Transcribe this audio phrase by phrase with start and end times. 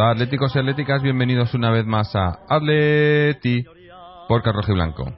[0.00, 3.64] Hola atléticos y atléticas, bienvenidos una vez más a Atleti
[4.28, 5.12] por Carrojo y Blanco.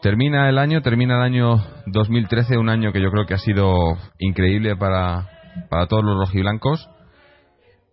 [0.00, 3.98] Termina el año, termina el año 2013, un año que yo creo que ha sido
[4.18, 5.28] increíble para,
[5.68, 6.88] para todos los rojiblancos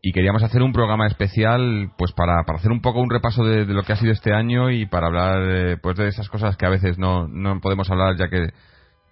[0.02, 3.66] y queríamos hacer un programa especial pues para, para hacer un poco un repaso de,
[3.66, 6.66] lo que ha sido este año y para hablar eh, pues de esas cosas que
[6.66, 8.52] a veces no, no podemos hablar ya que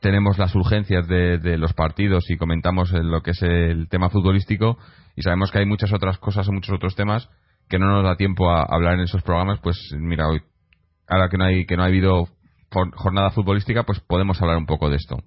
[0.02, 4.78] tenemos las urgencias de, de los partidos y comentamos lo que es el tema futbolístico
[5.16, 7.30] y sabemos que hay muchas otras cosas o muchos otros temas
[7.68, 10.42] que no nos da tiempo a hablar en esos programas pues mira hoy
[11.08, 12.28] ahora que no hay que no ha habido
[12.96, 15.18] jornada futbolística pues podemos hablar un poco de esto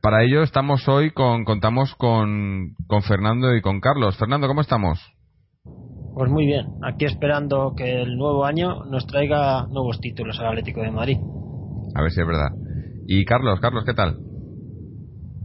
[0.00, 4.16] para ello estamos hoy con contamos con, con Fernando y con Carlos.
[4.16, 5.00] Fernando, ¿cómo estamos?
[6.14, 10.82] Pues muy bien, aquí esperando que el nuevo año nos traiga nuevos títulos al Atlético
[10.82, 11.16] de Madrid.
[11.94, 12.50] A ver si es verdad.
[13.06, 14.18] Y Carlos, Carlos, ¿qué tal?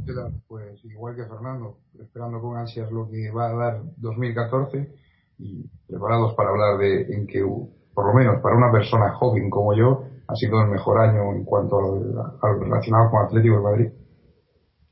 [0.05, 0.41] ¿Qué tal?
[0.47, 4.87] Pues igual que Fernando, esperando con ansias lo que va a dar 2014
[5.39, 7.41] y preparados para hablar de en que,
[7.93, 11.43] por lo menos para una persona joven como yo, ha sido el mejor año en
[11.45, 13.87] cuanto a lo, relacionado con Atlético de Madrid.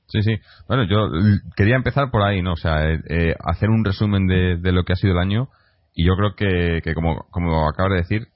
[0.08, 0.36] Sí, sí.
[0.68, 1.10] Bueno, yo
[1.56, 2.54] quería empezar por ahí, ¿no?
[2.54, 5.50] O sea, eh, eh, hacer un resumen de, de, lo que ha sido el año
[5.94, 8.28] y yo creo que, que como, como acabo de decir,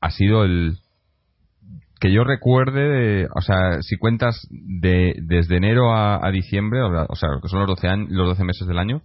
[0.00, 0.78] ha sido el
[2.02, 7.48] que yo recuerde, o sea, si cuentas de, desde enero a, diciembre, o sea, que
[7.48, 9.02] son los 12, años, los 12 meses del año,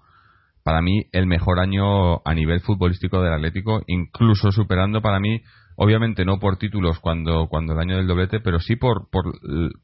[0.63, 5.43] para mí el mejor año a nivel futbolístico del Atlético, incluso superando para mí,
[5.75, 9.25] obviamente no por títulos cuando, cuando el año del doblete, pero sí por, por,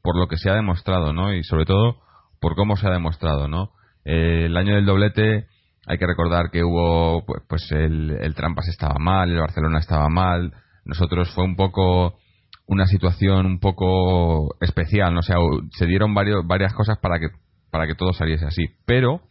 [0.02, 1.32] por lo que se ha demostrado, ¿no?
[1.32, 2.00] Y sobre todo
[2.40, 3.70] por cómo se ha demostrado, ¿no?
[4.04, 5.46] Eh, el año del doblete
[5.86, 10.08] hay que recordar que hubo, pues, pues el, el, Trampas estaba mal, el Barcelona estaba
[10.08, 10.52] mal,
[10.84, 12.18] nosotros fue un poco
[12.66, 15.20] una situación un poco especial, ¿no?
[15.20, 15.36] o sea,
[15.72, 17.28] se dieron varios, varias cosas para que
[17.70, 19.22] para que todo saliese así, pero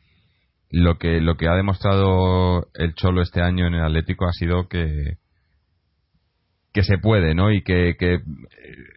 [0.69, 4.67] lo que lo que ha demostrado el Cholo este año en el Atlético ha sido
[4.67, 5.17] que
[6.73, 7.51] que se puede, ¿no?
[7.51, 8.19] Y que, que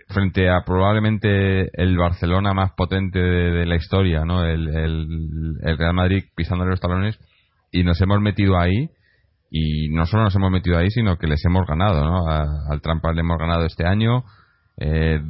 [0.09, 4.45] frente a probablemente el Barcelona más potente de, la historia, ¿no?
[4.45, 7.19] El, el, Real Madrid pisándole los talones
[7.71, 8.89] y nos hemos metido ahí
[9.51, 12.27] y no solo nos hemos metido ahí, sino que les hemos ganado, ¿no?
[12.27, 14.25] al Trampas le hemos ganado este año,
[14.79, 15.21] eh,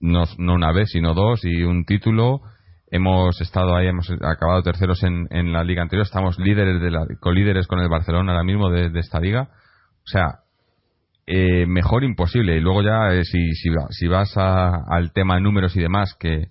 [0.00, 2.40] no, no, una vez, sino dos y un título.
[2.90, 7.66] Hemos estado ahí, hemos acabado terceros en, la liga anterior, estamos líderes de la, líderes
[7.66, 9.48] con el Barcelona ahora mismo de, esta liga.
[10.04, 10.40] O sea,
[11.26, 12.56] eh, mejor imposible.
[12.56, 16.48] Y luego ya, eh, si, si, si, vas al tema números y demás, que,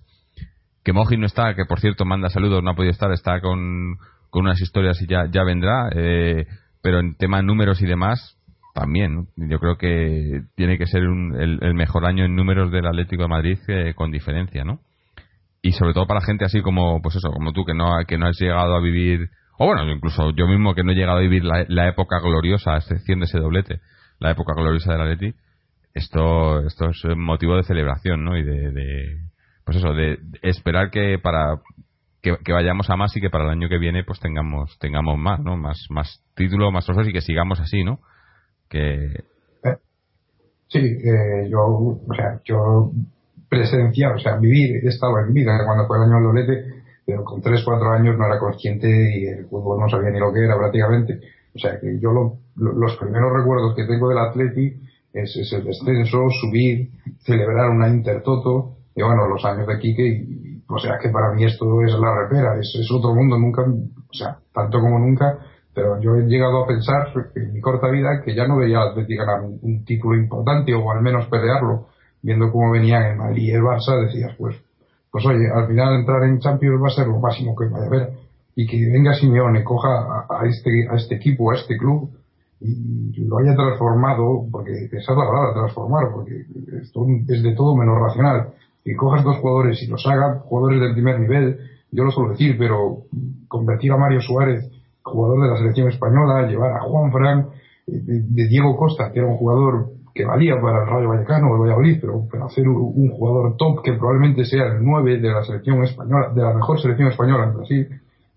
[0.82, 3.98] que Moji no está, que por cierto manda saludos, no ha podido estar, está con,
[4.30, 5.90] con unas historias y ya, ya vendrá.
[5.94, 6.46] Eh,
[6.82, 8.38] pero en tema números y demás,
[8.74, 9.28] también.
[9.36, 13.58] Yo creo que tiene que ser el, mejor año en números del Atlético de Madrid
[13.94, 14.80] con diferencia, ¿no?
[15.60, 18.26] Y sobre todo para gente así como, pues eso, como tú, que no, que no
[18.26, 21.44] has llegado a vivir, o bueno, incluso yo mismo que no he llegado a vivir
[21.44, 23.80] la, época gloriosa, a excepción de ese doblete
[24.18, 25.34] la época gloriosa la Atleti,
[25.94, 28.36] esto, esto es motivo de celebración, ¿no?
[28.36, 29.18] Y de,
[29.64, 31.56] pues eso, de esperar que para
[32.22, 35.40] que, vayamos a más y que para el año que viene pues tengamos tengamos más,
[35.40, 35.56] ¿no?
[35.56, 37.98] Más más títulos, más trofeos y que sigamos así, ¿no?
[38.68, 39.06] Que
[39.64, 39.76] eh,
[40.68, 42.92] sí, eh, yo, o sea, yo
[43.48, 47.42] presenciar, o sea, vivir, he en vida cuando fue el año del doblete, pero con
[47.42, 50.56] 3, 4 años no era consciente y el fútbol no sabía ni lo que era
[50.56, 51.20] prácticamente
[51.54, 54.74] o sea que yo lo, los primeros recuerdos que tengo del Atleti
[55.12, 56.90] es, el descenso, subir,
[57.20, 61.44] celebrar una Intertoto, y bueno, los años de Quique, y, o sea que para mí
[61.44, 65.38] esto es la repera, es, es otro mundo, nunca, o sea, tanto como nunca,
[65.74, 68.88] pero yo he llegado a pensar en mi corta vida que ya no veía al
[68.90, 71.88] Atleti ganar un, título importante o al menos pelearlo,
[72.22, 74.56] viendo cómo venían el Madrid y el Barça, decías, pues,
[75.10, 77.88] pues oye, al final entrar en Champions va a ser lo máximo que vaya a
[77.88, 78.10] haber
[78.54, 82.10] y que venga Simeone, coja a, este, a este equipo, a este club
[82.64, 86.44] y lo haya transformado, porque esa es la palabra, transformar, porque
[86.80, 88.52] esto es de todo menos racional.
[88.84, 91.58] Y cojas dos jugadores y los haga jugadores del primer nivel,
[91.90, 93.04] yo lo suelo decir, pero
[93.48, 94.70] convertir a Mario Suárez,
[95.02, 97.46] jugador de la selección española, llevar a Juan Fran,
[97.86, 101.54] eh, de, Diego Costa, que era un jugador que valía para el Rayo Vallecano o
[101.54, 105.82] el Valladolid, pero, hacer un, jugador top que probablemente sea el 9 de la selección
[105.84, 107.88] española, de la mejor selección española en Brasil,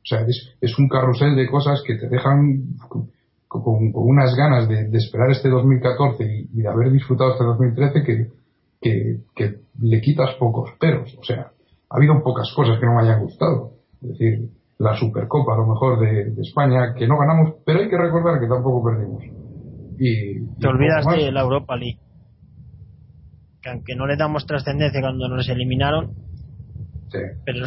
[0.06, 0.26] o sea,
[0.62, 3.10] es, un carrusel de cosas que te dejan con,
[3.94, 8.28] unas ganas de, esperar este 2014 y, de haber disfrutado este 2013 que,
[9.36, 11.16] que, le quitas pocos peros.
[11.20, 11.52] O sea,
[11.90, 13.72] ha habido pocas cosas que no me hayan gustado.
[14.02, 17.98] Es decir, la Supercopa, a lo mejor, de, España, que no ganamos, pero hay que
[17.98, 19.24] recordar que tampoco perdimos.
[19.98, 22.00] Y, te olvidas de la Europa League.
[23.62, 26.14] Que aunque no le damos trascendencia cuando nos eliminaron,
[27.46, 27.66] Pero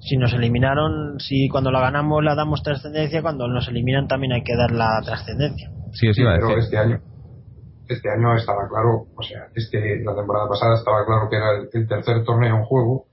[0.00, 4.42] si nos eliminaron, si cuando la ganamos la damos trascendencia, cuando nos eliminan también hay
[4.42, 5.70] que dar la trascendencia.
[5.92, 7.00] Sí, sí, pero este año,
[7.88, 11.88] este año estaba claro, o sea, este, la temporada pasada estaba claro que era el,
[11.88, 13.06] tercer torneo en juego,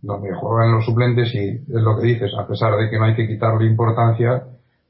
[0.00, 3.14] donde juegan los suplentes y es lo que dices, a pesar de que no hay
[3.14, 4.44] que quitarle importancia,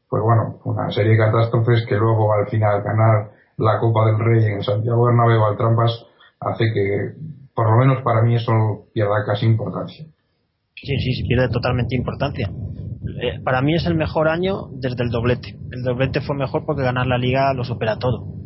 [0.09, 4.45] pues bueno, una serie de catástrofes que luego al final ganar la Copa del Rey
[4.47, 6.07] en Santiago Bernabéu al Trampas
[6.41, 7.13] hace que,
[7.55, 10.05] por lo menos para mí, eso pierda casi importancia.
[10.75, 12.51] Sí, sí, sí, pierde totalmente importancia.
[13.23, 15.57] Eh, para mí es el mejor año desde el doblete.
[15.71, 18.42] El doblete fue mejor porque ganar la liga lo supera todo.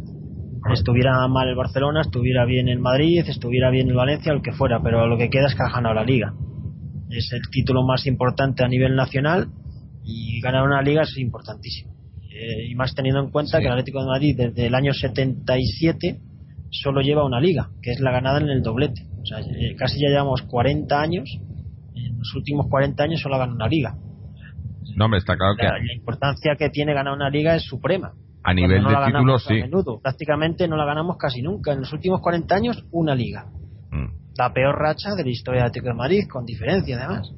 [0.72, 4.80] Estuviera mal el Barcelona, estuviera bien el Madrid, estuviera bien el Valencia, el que fuera,
[4.82, 6.34] pero lo que queda es que ha ganado la liga.
[7.10, 9.48] Es el título más importante a nivel nacional
[10.04, 11.94] y ganar una liga es importantísimo.
[12.30, 16.20] Eh, y más teniendo en cuenta que el Atlético de Madrid desde el año 77
[16.70, 19.06] solo lleva una liga, que es la ganada en el doblete.
[19.22, 21.28] O sea, eh, casi ya llevamos 40 años,
[21.94, 23.96] en los últimos 40 años solo ha ganado una liga.
[24.96, 25.64] No, me está claro que.
[25.64, 28.12] La, importancia que tiene ganar una liga es suprema.
[28.46, 29.54] A nivel de títulos, sí.
[29.54, 29.98] menudo.
[30.00, 31.72] Prácticamente no la ganamos casi nunca.
[31.72, 33.46] En los últimos 40 años, una liga.
[33.90, 34.06] Mm.
[34.38, 37.32] La peor racha de la historia de Atlético de Madrid, con diferencia además.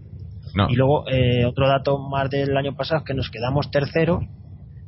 [0.68, 4.22] Y luego, eh, otro dato más del año pasado es que nos quedamos terceros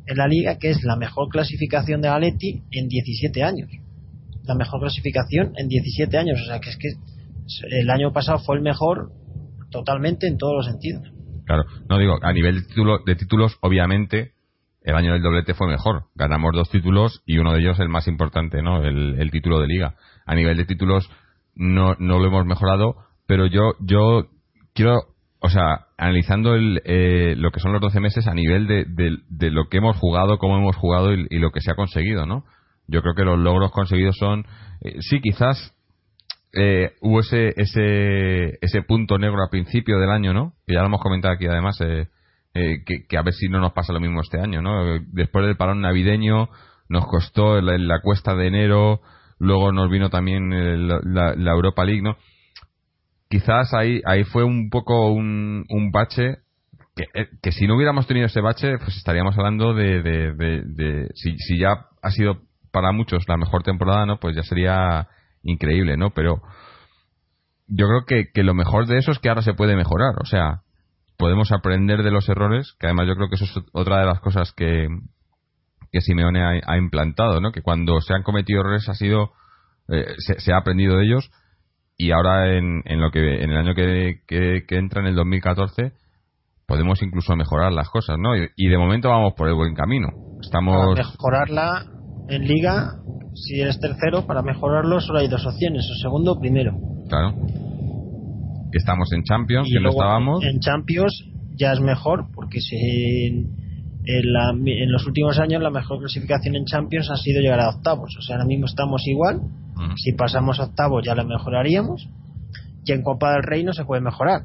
[0.06, 3.70] en la liga, que es la mejor clasificación de Galetti en 17 años.
[4.44, 6.38] La mejor clasificación en 17 años.
[6.42, 6.88] O sea, que es que
[7.80, 9.10] el año pasado fue el mejor
[9.70, 11.10] totalmente en todos los sentidos.
[11.46, 14.32] Claro, no digo, a nivel de, de títulos, obviamente,
[14.82, 16.04] el año del doblete fue mejor.
[16.14, 18.82] Ganamos dos títulos y uno de ellos el más importante, ¿no?
[18.82, 19.94] El, el título de liga.
[20.26, 21.10] A nivel de títulos
[21.54, 22.96] no, no lo hemos mejorado,
[23.26, 24.28] pero yo, yo
[24.74, 25.10] quiero
[25.40, 29.50] o sea, analizando el, eh, lo que son los 12 meses a nivel de, de,
[29.50, 32.44] lo que hemos jugado, cómo hemos jugado y, lo que se ha conseguido, ¿no?
[32.86, 34.44] Yo creo que los logros conseguidos son,
[34.82, 35.74] eh, sí, quizás
[36.52, 40.52] eh, hubo ese, ese, ese punto negro al principio del año, ¿no?
[40.66, 42.08] Que ya lo hemos comentado aquí además, eh,
[42.54, 44.98] eh que, que, a ver si no nos pasa lo mismo este año, ¿no?
[45.12, 46.48] Después del parón navideño
[46.88, 49.00] nos costó la, la cuesta de enero,
[49.38, 50.50] luego nos vino también
[50.88, 52.16] la, la Europa League, ¿no?
[53.30, 56.38] quizás ahí, ahí fue un poco un, un bache
[56.96, 60.32] que, eh, que, si no hubiéramos tenido ese bache, pues estaríamos hablando de, de,
[60.64, 62.42] de, si, si, ya ha sido
[62.72, 64.18] para muchos la mejor temporada, ¿no?
[64.18, 65.06] Pues ya sería
[65.44, 66.10] increíble, ¿no?
[66.10, 66.42] Pero
[67.68, 70.26] yo creo que, que lo mejor de eso es que ahora se puede mejorar, o
[70.26, 70.62] sea,
[71.20, 74.20] podemos aprender de los errores, que además yo creo que eso es otra de las
[74.20, 74.88] cosas que,
[75.92, 77.52] que Simeone ha, ha implantado, ¿no?
[77.52, 79.32] Que cuando se han cometido errores ha sido,
[79.88, 81.30] eh, se, se, ha aprendido de ellos
[81.98, 85.92] y ahora en, en lo que en el año que, que, entra en el 2014
[86.66, 88.34] podemos incluso mejorar las cosas, ¿no?
[88.34, 90.08] Y, de momento vamos por el buen camino.
[90.40, 91.84] Estamos para mejorarla
[92.30, 92.94] en liga,
[93.34, 96.72] si eres tercero, para mejorarlo solo hay dos opciones, o segundo o primero.
[97.10, 97.34] Claro.
[98.72, 100.44] Que estamos en Champions, que no estábamos.
[100.44, 101.24] En Champions
[101.56, 102.76] ya es mejor, porque si
[103.26, 103.56] en,
[104.04, 108.16] en, los últimos años la mejor clasificación en Champions ha sido llegar a octavos.
[108.18, 109.40] O sea, ahora mismo estamos igual
[109.96, 112.08] si pasamos a octavos ya lo mejoraríamos.
[112.84, 114.42] Y en Copa del Rey no se puede mejorar.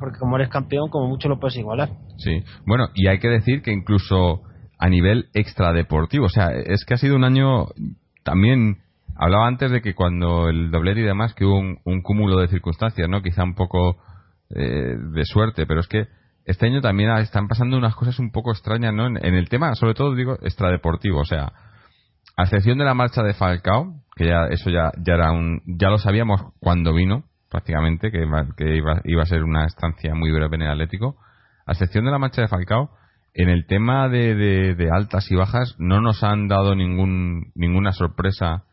[0.00, 1.90] Porque como eres campeón, como mucho lo puedes igualar.
[2.18, 2.42] Sí.
[2.66, 4.42] Bueno, y hay que decir que incluso
[4.78, 7.66] a nivel extradeportivo, o sea, es que ha sido un año
[8.24, 8.78] también
[9.16, 13.08] hablaba antes de que cuando el doblete y demás que hubo un, cúmulo de circunstancias,
[13.08, 13.22] ¿no?
[13.22, 13.98] Quizá un poco
[14.50, 16.08] eh, de suerte, pero es que
[16.44, 19.06] este año también están pasando unas cosas un poco extrañas, ¿no?
[19.06, 21.52] En, el tema, sobre todo digo, extradeportivo, o sea,
[22.36, 25.88] a excepción de la marcha de Falcao, que ya eso ya, ya era un, ya
[25.88, 28.24] lo sabíamos cuando vino, prácticamente, que,
[28.56, 31.16] que iba, iba a ser una estancia muy breve en el Atlético,
[31.66, 32.90] a excepción de la marcha de Falcao,
[33.34, 34.34] en el tema de,
[34.74, 38.64] de, altas y bajas no nos han dado ningún, ninguna sorpresa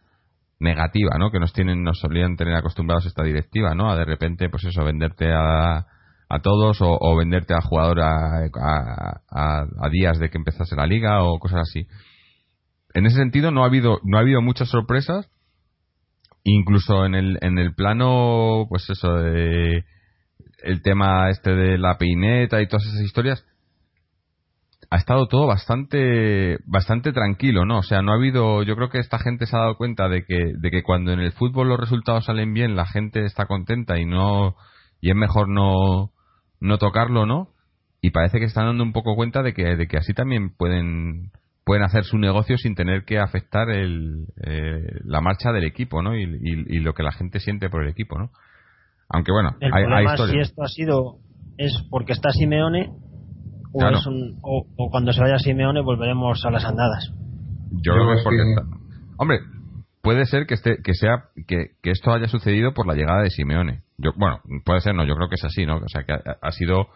[0.60, 1.32] negativa, ¿no?
[1.32, 3.89] Que nos tienen, nos solían tener acostumbrados esta directiva, ¿no?
[3.89, 5.86] A de repente, pues eso, venderte a,
[6.30, 10.86] a todos o, o venderte a jugador a, a, a, días de que empezase la
[10.86, 11.88] liga o cosas así
[12.94, 15.30] en ese sentido no ha habido no ha habido muchas sorpresas
[16.44, 19.86] incluso en el en el plano pues eso de
[20.63, 23.44] el tema este de la peineta y todas esas historias
[24.91, 29.00] ha estado todo bastante bastante tranquilo no o sea no ha habido yo creo que
[29.00, 31.79] esta gente se ha dado cuenta de que de que cuando en el fútbol los
[31.79, 34.55] resultados salen bien la gente está contenta y no
[35.01, 36.12] y es mejor no
[36.60, 37.50] no tocarlo no
[38.01, 41.31] y parece que están dando un poco cuenta de que de que así también pueden
[41.69, 46.17] pueden hacer su negocio sin tener que afectar el, eh, la marcha del equipo, ¿no?
[46.17, 48.31] Y, y, lo que la gente siente por el equipo, ¿no?
[49.08, 51.17] Aunque bueno, el hay, problema si esto ha sido
[51.60, 52.89] es porque está Simeone
[53.72, 57.12] o, es un, o, cuando se vaya Simeone volveremos a las andadas.
[57.72, 58.64] Yo creo que es porque está...
[59.18, 59.40] Hombre,
[60.02, 63.84] puede ser que esté, que sea que, esto haya sucedido por la llegada de Simeone.
[63.98, 65.78] Yo, bueno, puede ser, no, yo creo que es así, ¿no?
[65.78, 66.88] O sea, que ha, sido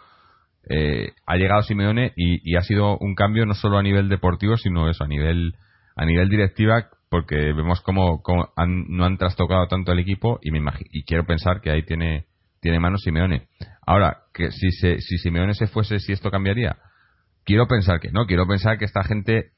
[0.70, 4.90] eh, ha llegado Simeone y, ha sido un cambio no solo a nivel deportivo, sino
[4.90, 5.56] eso a nivel
[5.96, 8.24] a nivel directiva, porque vemos cómo,
[8.66, 10.60] no han trastocado tanto el equipo y me
[10.92, 12.26] y quiero pensar que ahí tiene
[12.64, 13.48] tiene mano Simeone.
[13.86, 16.78] Ahora, que si se, si Simeone se fuese, si esto cambiaría,
[17.46, 19.52] quiero pensar que no, quiero pensar que esta gente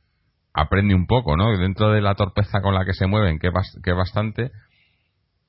[0.54, 1.58] aprende un poco, ¿no?
[1.58, 4.52] Dentro de la torpeza con la que se mueven, que es bastante,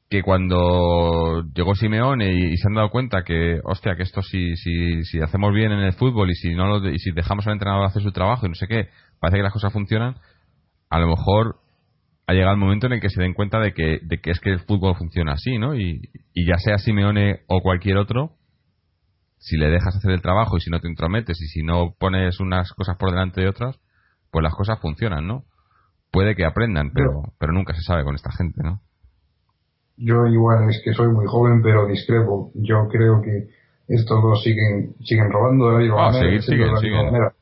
[0.08, 5.02] que cuando llegó Simeone y, se han dado cuenta que, hostia, que esto si, si,
[5.04, 7.86] si hacemos bien en el fútbol y si no lo, y si dejamos al entrenador
[7.86, 10.16] hacer su trabajo y no sé qué, parece que las cosas funcionan,
[10.90, 11.56] a lo mejor
[12.26, 14.40] ha llegado el momento en el que se den cuenta de que, de que es
[14.40, 15.74] que el fútbol funciona así, ¿no?
[15.74, 18.32] Y, y ya sea Simeone o cualquier otro,
[19.38, 22.40] si le dejas hacer el trabajo y si no te entrometes y si no pones
[22.40, 23.78] unas cosas por delante de otras,
[24.30, 25.44] pues las cosas funcionan, ¿no?
[26.10, 28.80] Puede que aprendan, pero, pero nunca se sabe con esta gente, ¿no?
[29.96, 32.50] Yo igual es que soy muy joven, pero discrepo.
[32.54, 33.48] Yo creo que
[33.88, 37.32] estos dos siguen siguen robando de la misma manera.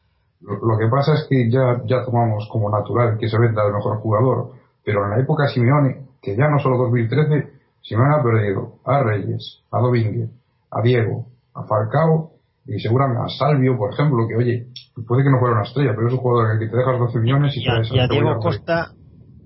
[0.40, 3.98] Lo, que pasa es que ya, ya tomamos como natural que se venda el mejor
[3.98, 4.52] jugador,
[4.84, 7.50] pero en la época Simeone, que ya no solo 2013,
[7.82, 10.30] Simeone ha perdido a Reyes, a Domínguez,
[10.70, 12.32] a Diego, a Falcao
[12.66, 14.66] y seguramente a Salvio, por ejemplo, que oye,
[15.06, 17.54] puede que no fuera una estrella, pero es un jugador que te dejas 12 millones
[17.56, 18.92] y, y, a, Diego Costa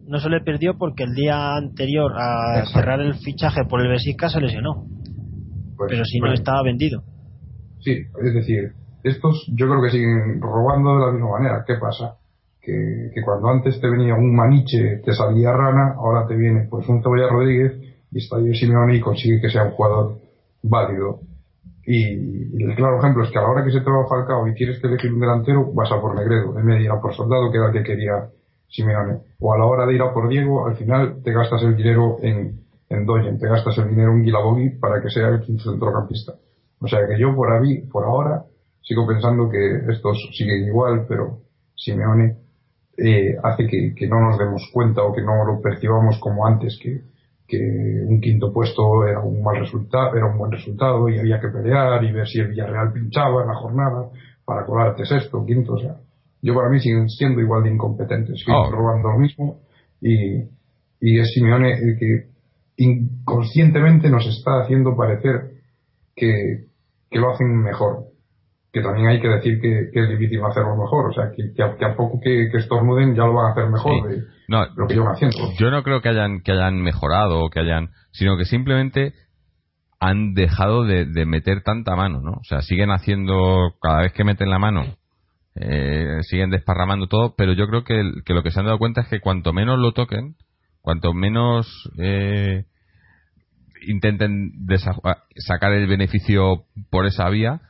[0.07, 4.29] no se le perdió porque el día anterior a cerrar el fichaje por el Besica
[4.29, 4.87] se lesionó.
[5.77, 7.03] Pues, pero si no pues, estaba vendido.
[7.81, 8.73] Sí, es decir,
[9.05, 11.65] estos yo creo que siguen robando de la misma manera.
[11.67, 12.17] ¿Qué pasa?
[12.69, 16.87] Que, que cuando antes te venía un maniche, te salía rana, ahora te viene pues
[16.87, 17.81] un Cebolla Rodríguez
[18.13, 20.19] y está ahí Simeone y consigue que sea un jugador
[20.63, 21.21] válido
[21.91, 24.53] y, el claro ejemplo es que a la hora que se te va Falcao y
[24.53, 27.15] quieres que elegir un delantero, vas a por Negredo, en vez de ir a por
[27.15, 28.29] Soldado, que era el que quería
[28.69, 29.21] Simeone.
[29.41, 32.19] O a la hora de ir a por Diego, al final te gastas el dinero
[32.21, 32.61] en,
[32.91, 36.35] en Doyen, te gastas el dinero en Guilabogui para que sea el centrocampista.
[36.79, 38.45] O sea que yo por, ahí, por ahora
[38.83, 41.39] sigo pensando que estos siguen igual, pero
[41.75, 42.37] Simeone
[42.99, 46.79] eh, hace que, que no nos demos cuenta o que no lo percibamos como antes,
[46.83, 47.03] que,
[47.47, 51.49] que un quinto puesto era un mal resultado, era un buen resultado y había que
[51.49, 54.09] pelear y ver si el Villarreal pinchaba en la jornada
[54.45, 55.97] para colarte sexto, quinto, o sea,
[56.43, 58.71] yo para mí siguen siendo igual de incompetentes, siguen oh.
[58.71, 59.61] robando lo mismo
[60.01, 60.43] y,
[61.01, 62.27] y es Simeone el que
[62.79, 65.53] inconscientemente nos está haciendo parecer
[66.17, 66.65] que,
[67.09, 68.07] que lo hacen mejor
[68.73, 71.97] que también hay que decir que, es difícil hacerlo mejor, o sea, que, que, a,
[71.97, 75.37] poco que, estornuden ya lo van a hacer mejor de lo que llevan haciendo.
[75.59, 79.15] Yo no creo que hayan, que hayan mejorado o que hayan, sino que simplemente
[80.01, 82.33] han dejado de, meter tanta mano, ¿no?
[82.33, 84.85] O sea, siguen haciendo, cada vez que meten la mano,
[85.57, 89.01] eh, siguen desparramando todo, pero yo creo que, que, lo que se han dado cuenta
[89.01, 90.37] es que cuanto menos lo toquen,
[90.83, 91.67] cuanto menos
[91.99, 92.65] eh,
[93.87, 94.53] intenten
[95.37, 97.61] sacar el beneficio por esa vía,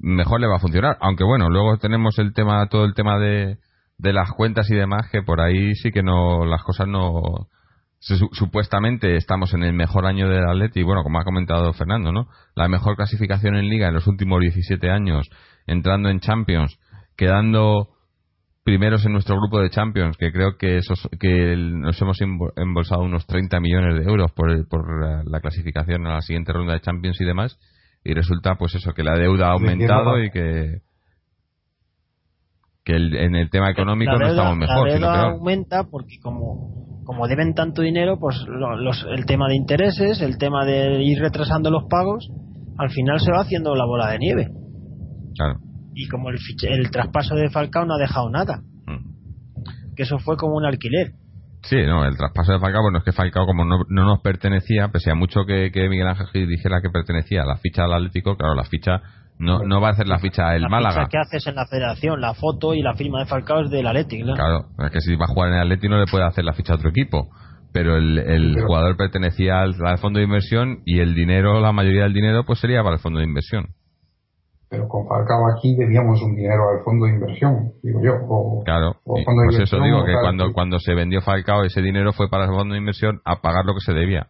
[0.00, 0.96] mejor le va a funcionar.
[1.00, 3.58] Aunque bueno, luego tenemos el tema, todo el tema de,
[3.98, 7.48] de las cuentas y demás, que por ahí sí que no, las cosas no,
[8.00, 12.28] supuestamente estamos en el mejor año del Atleti, bueno, como ha comentado Fernando, ¿no?
[12.54, 15.28] La mejor clasificación en Liga en los últimos 17 años,
[15.66, 16.78] entrando en Champions,
[17.16, 17.90] quedando
[18.64, 22.18] primeros en nuestro grupo de Champions, que creo que esos, que nos hemos
[22.56, 26.80] embolsado unos 30 millones de euros por, por la clasificación a la siguiente ronda de
[26.80, 27.58] Champions y demás
[28.04, 30.82] y resulta pues eso que la deuda ha aumentado y que
[32.82, 37.54] que en el tema económico no estamos mejor la deuda aumenta porque como como deben
[37.54, 42.30] tanto dinero pues los, el tema de intereses el tema de ir retrasando los pagos
[42.80, 44.48] al final se va haciendo la bola de nieve.
[45.36, 45.60] Claro.
[45.94, 48.62] Y como el, el traspaso de Falcao no ha dejado nada.
[48.86, 49.94] Mm.
[49.94, 51.12] que eso fue como un alquiler
[51.62, 55.10] Sí, no, el traspaso de Falcao, bueno, es que Falcao como no, nos pertenecía, pese
[55.10, 58.54] a mucho que, Miguel Ángel Gil dijera que pertenecía a la ficha del Atlético, claro,
[58.54, 59.02] la ficha
[59.38, 61.02] no, no va a hacer la ficha el Málaga.
[61.02, 63.86] La que haces en la federación, la foto y la firma de Falcao es del
[63.86, 66.44] Atlético, Claro, es que si va a jugar en el Atlético no le puede hacer
[66.44, 67.28] la ficha a otro equipo.
[67.72, 72.02] Pero el, el jugador pertenecía al, al fondo de inversión y el dinero, la mayoría
[72.02, 73.68] del dinero, pues sería para el fondo de inversión
[74.70, 78.12] pero con Falcao aquí debíamos un dinero al fondo de inversión, digo yo.
[78.28, 79.26] O, claro, pues
[79.58, 82.78] eso digo, que cuando, cuando se vendió Falcao ese dinero fue para el fondo de
[82.78, 84.28] inversión a pagar lo que se debía.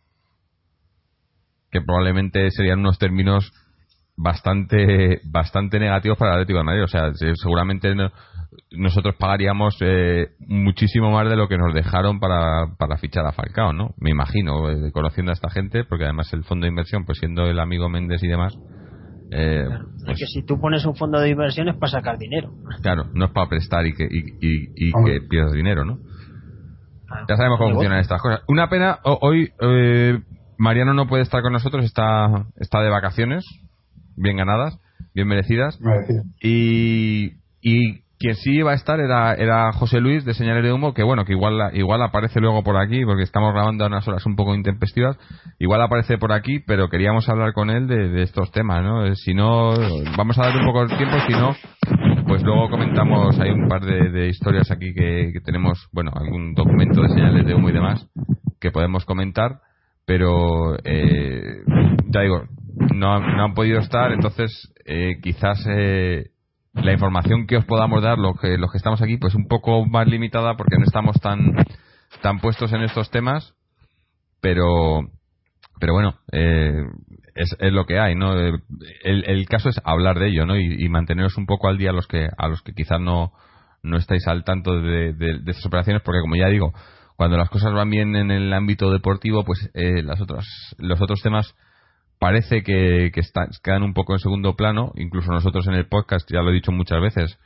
[1.70, 3.52] Que probablemente serían unos términos
[4.16, 6.84] bastante bastante negativos para el Atlético de Madrid.
[6.84, 7.94] O sea, seguramente
[8.72, 13.74] nosotros pagaríamos eh, muchísimo más de lo que nos dejaron para, para fichar a Falcao,
[13.74, 13.90] ¿no?
[13.98, 17.44] Me imagino, eh, conociendo a esta gente, porque además el fondo de inversión, pues siendo
[17.44, 18.56] el amigo Méndez y demás,
[19.30, 19.64] eh,
[20.04, 22.52] pues que si tú pones un fondo de inversión es para sacar dinero.
[22.82, 25.98] Claro, no es para prestar y que, y, que pierdas dinero, ¿no?
[27.28, 28.40] Ya sabemos cómo funcionan estas cosas.
[28.48, 30.20] Una pena, hoy eh,
[30.58, 33.44] Mariano no puede estar con nosotros, está, está de vacaciones,
[34.16, 34.78] bien ganadas,
[35.14, 35.78] bien merecidas.
[36.40, 40.92] Y, y quien sí iba a estar era, era José Luis de Señales de Humo,
[40.92, 44.26] que bueno, que igual, igual aparece luego por aquí, porque estamos grabando a unas horas
[44.26, 45.18] un poco intempestivas,
[45.58, 49.06] igual aparece por aquí, pero queríamos hablar con él de, estos temas, ¿no?
[49.06, 49.72] Eh, si no,
[50.18, 51.56] vamos a darle un poco de tiempo, si no,
[52.28, 57.08] pues luego comentamos, hay un par de, historias aquí que, tenemos, bueno, algún documento de
[57.08, 58.06] Señales de Humo y demás,
[58.60, 59.60] que podemos comentar,
[60.04, 61.62] pero eh,
[62.10, 62.44] ya digo,
[62.94, 66.26] no, no han podido estar, entonces eh, quizás eh,
[66.72, 69.84] la información que os podamos dar, los que, los que estamos aquí, pues un poco
[69.86, 71.54] más limitada porque no estamos tan,
[72.22, 73.54] tan puestos en estos temas,
[74.40, 75.00] pero,
[75.80, 76.84] pero bueno, eh,
[77.34, 78.34] es, es, lo que hay, ¿no?
[78.34, 78.62] El,
[79.02, 80.56] el, caso es hablar de ello, ¿no?
[80.56, 83.32] Y, manteneros un poco al día a los que, a los que quizás no,
[83.82, 86.72] no estáis al tanto de, de, de estas operaciones, porque como ya digo,
[87.16, 90.46] cuando las cosas van bien en el ámbito deportivo, pues eh, las otras,
[90.78, 91.54] los otros temas
[92.20, 93.22] parece que, que
[93.64, 94.92] quedan un poco en segundo plano.
[94.94, 97.40] Incluso nosotros en el podcast, ya lo he dicho muchas veces,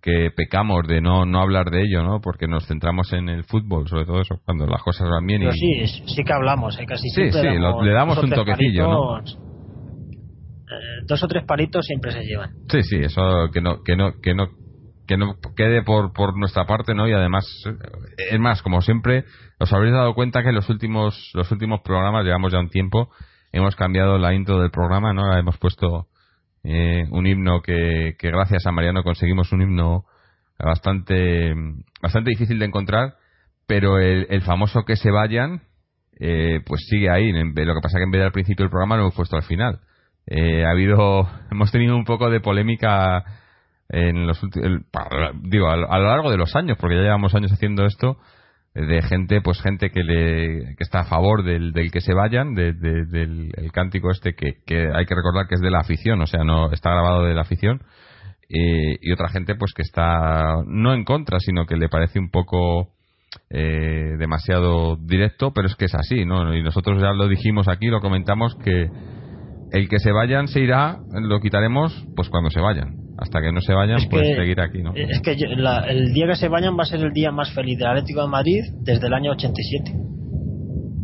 [0.00, 2.20] que pecamos de no, no hablar de ello, ¿no?
[2.20, 5.42] Porque nos centramos en el fútbol, sobre todo eso, cuando las cosas van bien.
[5.42, 5.52] y...
[5.52, 6.86] sí, sí que hablamos, ¿eh?
[6.86, 7.40] casi sí, siempre.
[7.40, 9.18] Sí, le damos un toquecillo, ¿no?
[9.18, 12.50] Eh, dos o tres palitos siempre se llevan.
[12.68, 14.48] Sí, sí, eso que no, que no, que no,
[15.06, 17.08] que no quede por, por nuestra parte, ¿no?
[17.08, 17.44] Y además,
[18.16, 19.24] es más, como siempre,
[19.58, 23.10] os habréis dado cuenta que los últimos, los últimos programas, llevamos ya un tiempo,
[23.52, 25.36] hemos cambiado la intro del programa, ¿no?
[25.36, 26.08] Hemos puesto
[26.64, 30.04] eh, un himno que, gracias a Mariano conseguimos un himno
[30.58, 31.54] bastante,
[32.00, 33.14] bastante difícil de encontrar,
[33.66, 35.62] pero el, el famoso que se vayan,
[36.18, 37.32] eh, pues sigue ahí.
[37.32, 39.42] Lo que pasa que en vez de al principio del programa lo hemos puesto al
[39.42, 39.80] final.
[40.26, 43.24] Eh, ha habido, hemos tenido un poco de polémica
[43.88, 44.82] en los últimos,
[45.42, 48.16] digo, a, lo largo de los años, porque ya llevamos años haciendo esto,
[48.74, 52.54] de gente pues gente que le que está a favor del, del que se vayan
[52.54, 56.26] del el cántico este que, que, hay que recordar que es de la afición o
[56.26, 57.82] sea no está grabado de la afición
[58.48, 62.90] y otra gente pues que está no en contra sino que le parece un poco
[63.50, 67.88] eh, demasiado directo pero es que es así no y nosotros ya lo dijimos aquí
[67.88, 68.88] lo comentamos que
[69.72, 73.60] el que se vayan se irá lo quitaremos pues cuando se vayan hasta que no
[73.60, 74.92] se vayan, pues seguir aquí, ¿no?
[74.94, 77.88] Es que el día que se vayan va a ser el día más feliz del
[77.88, 79.92] Atlético de Madrid desde el año 87.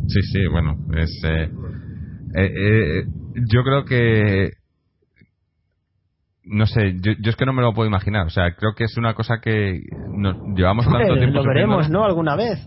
[0.09, 1.23] Sí, sí, bueno, es.
[1.25, 1.51] Eh,
[2.35, 3.05] eh, eh,
[3.51, 4.51] yo creo que.
[6.45, 8.27] No sé, yo, es que no me lo puedo imaginar.
[8.27, 9.81] O sea, creo que es una cosa que
[10.17, 11.43] nos llevamos tanto tiempo.
[11.43, 12.05] Lo veremos, ¿no?
[12.05, 12.59] Alguna vez.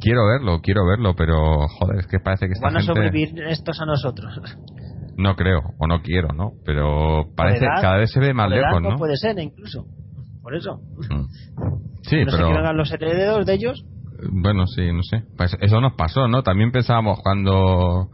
[0.00, 3.80] Quiero verlo, quiero verlo, pero joder, es que parece que esta Van a sobrevivir estos
[3.80, 4.40] a nosotros.
[5.18, 6.52] No creo, o no quiero, ¿no?
[6.64, 8.96] Pero parece cada vez se ve más lejos, ¿no?
[8.96, 9.84] puede ser, incluso.
[10.42, 10.80] Por eso.
[11.10, 11.26] Mm.
[12.02, 12.48] Sí, no pero.
[12.52, 13.84] Que los herederos de ellos.
[14.30, 15.24] Bueno, sí, no sé.
[15.36, 16.42] Pues eso nos pasó, ¿no?
[16.42, 18.08] También pensábamos cuando.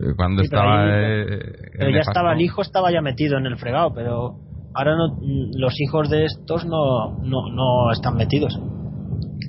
[0.00, 0.84] Eh, cuando estaba.
[0.84, 4.38] Pero, ya estaba el hijo, estaba ya metido en el fregado, pero
[4.74, 5.18] ahora no,
[5.58, 8.58] los hijos de estos no, no, no están metidos.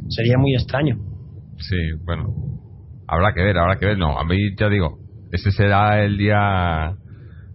[0.10, 0.98] Sería muy extraño.
[1.58, 2.34] Sí, bueno.
[3.08, 3.98] Habrá que ver, habrá que ver.
[3.98, 4.99] No, a mí ya digo,
[5.32, 6.96] ese será el día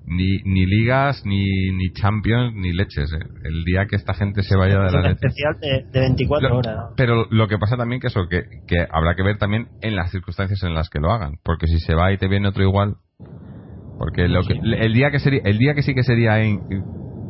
[0.07, 3.13] ni, ni ligas, ni, ni champions, ni leches.
[3.13, 3.27] Eh.
[3.45, 6.77] El día que esta gente se vaya de la especial de, 24 horas.
[6.97, 10.11] Pero lo que pasa también que eso, que, que habrá que ver también en las
[10.11, 11.39] circunstancias en las que lo hagan.
[11.43, 12.97] Porque si se va y te viene otro igual.
[13.99, 16.39] Porque lo que, el día que sería, el día que sí que sería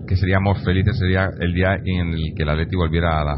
[0.06, 3.34] que seríamos felices sería el día en el que el Atleti volviera a la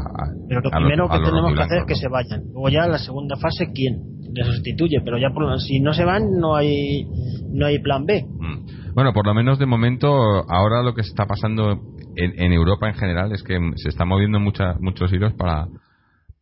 [0.47, 2.43] Pero lo primero que tenemos que hacer es que se vayan.
[2.53, 4.16] Luego ya la segunda fase, ¿quién?
[4.37, 7.05] Le sustituye, pero ya por, si no se van no hay
[7.51, 8.23] no hay plan B.
[8.23, 8.93] Mm.
[8.93, 10.07] Bueno, por lo menos de momento
[10.49, 11.79] ahora lo que está pasando
[12.15, 15.67] en, Europa en general es que se están moviendo muchos hilos para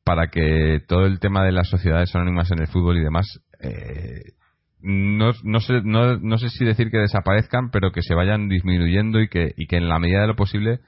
[0.03, 4.35] para que todo el tema de las sociedades anónimas en el fútbol y demás eh,
[4.87, 9.19] no, no, sé, no, no sé si decir que desaparezcan, pero que se vayan disminuyendo
[9.19, 10.79] y que, y que en la medida de lo posible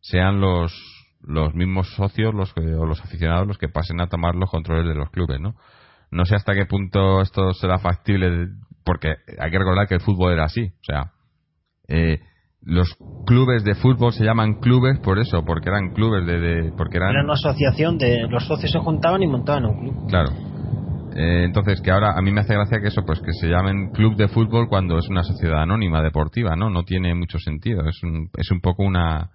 [0.00, 0.72] sean los,
[1.20, 4.94] los mismos socios los o los aficionados los que pasen a tomar los controles de
[4.94, 5.56] los clubes, ¿no?
[6.10, 8.48] No sé hasta qué punto esto será factible,
[8.84, 10.66] porque hay que recordar que el fútbol era así.
[10.66, 11.12] O sea,
[11.88, 12.20] eh,
[12.62, 12.96] los
[13.26, 16.72] clubes de fútbol se llaman clubes por eso, porque eran clubes de.
[16.76, 17.10] porque eran...
[17.10, 18.26] Era una asociación de.
[18.28, 20.08] Los socios se juntaban y montaban un club.
[20.08, 20.30] Claro.
[21.14, 23.90] Eh, entonces, que ahora a mí me hace gracia que eso, pues que se llamen
[23.90, 26.70] club de fútbol cuando es una sociedad anónima deportiva, ¿no?
[26.70, 27.88] No tiene mucho sentido.
[27.88, 29.30] Es un, es un poco una,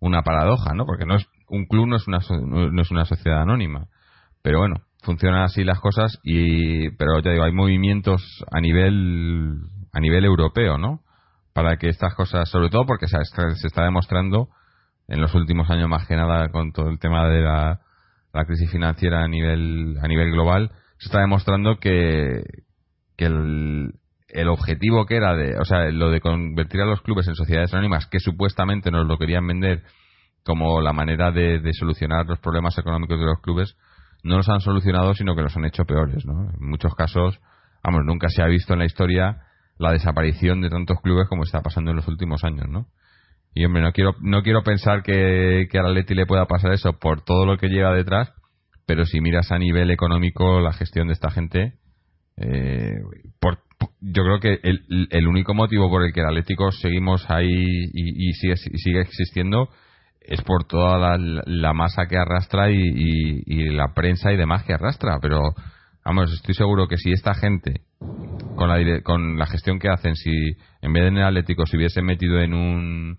[0.00, 0.84] una paradoja, ¿no?
[0.86, 3.86] Porque no es, un club no es una, no es una sociedad anónima.
[4.42, 9.56] Pero bueno, funcionan así las cosas y pero ya digo hay movimientos a nivel
[9.92, 11.00] a nivel europeo no
[11.52, 13.18] para que estas cosas sobre todo porque se,
[13.66, 14.48] está demostrando
[15.08, 17.80] en los últimos años más que nada con todo el tema de la
[18.32, 22.42] la crisis financiera a nivel a nivel global se está demostrando que,
[23.16, 23.94] que el,
[24.28, 27.72] el objetivo que era de, o sea, lo de convertir a los clubes en sociedades
[27.72, 29.82] anónimas que supuestamente nos lo querían vender
[30.44, 33.76] como la manera de, de solucionar los problemas económicos de los clubes,
[34.22, 36.50] no los han solucionado, sino que los han hecho peores, ¿no?
[36.50, 37.40] En muchos casos,
[37.82, 39.42] vamos, nunca se ha visto en la historia
[39.78, 42.86] la desaparición de tantos clubes como está pasando en los últimos años, ¿no?
[43.54, 46.98] Y hombre, no quiero, no quiero pensar que, que al Atleti le pueda pasar eso
[46.98, 48.32] por todo lo que lleva detrás,
[48.86, 51.74] pero si miras a nivel económico la gestión de esta gente,
[52.36, 53.00] eh,
[53.40, 53.58] por,
[54.00, 58.28] yo creo que el, el, único motivo por el que el Atlético seguimos ahí y,
[58.28, 59.68] y sigue, sigue existiendo
[60.30, 64.62] es por toda la, la masa que arrastra y, y, y, la prensa y demás
[64.64, 65.18] que arrastra.
[65.20, 65.40] Pero,
[66.04, 67.82] vamos, estoy seguro que si esta gente,
[68.56, 70.30] con la, con la gestión que hacen, si
[70.80, 73.16] en vez de en el Atlético se hubiese metido en un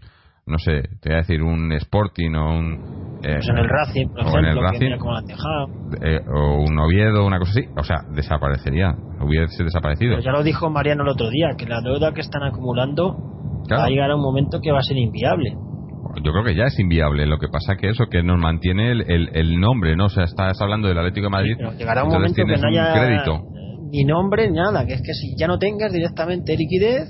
[0.47, 2.73] no sé, te voy a decir un Sporting o un
[3.23, 5.21] eh, pues en el Racing, por ejemplo, en el Racing, como la
[6.01, 10.13] eh, o un Oviedo, una cosa así, o sea, desaparecería, hubiese desaparecido.
[10.13, 13.15] Pero ya lo dijo Mariano el otro día, que la deuda que están acumulando
[13.71, 15.55] va a llegar a un momento que va a ser inviable.
[16.23, 19.01] Yo creo que ya es inviable, lo que pasa que eso, que nos mantiene el,
[19.07, 20.05] el, el nombre, ¿no?
[20.05, 23.43] O sea, estás hablando del Atlético de Madrid, sí, llegará un que no haya crédito.
[23.91, 27.09] ni nombre, ni nada, que es que si ya no tengas directamente liquidez,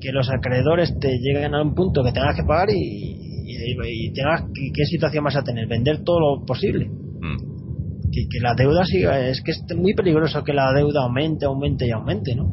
[0.00, 4.44] que los acreedores te lleguen a un punto que tengas que pagar y, y, tengas
[4.74, 8.10] ¿qué, situación vas a tener vender todo lo posible mm.
[8.10, 11.86] que, que, la deuda siga es que es muy peligroso que la deuda aumente aumente
[11.86, 12.50] y aumente no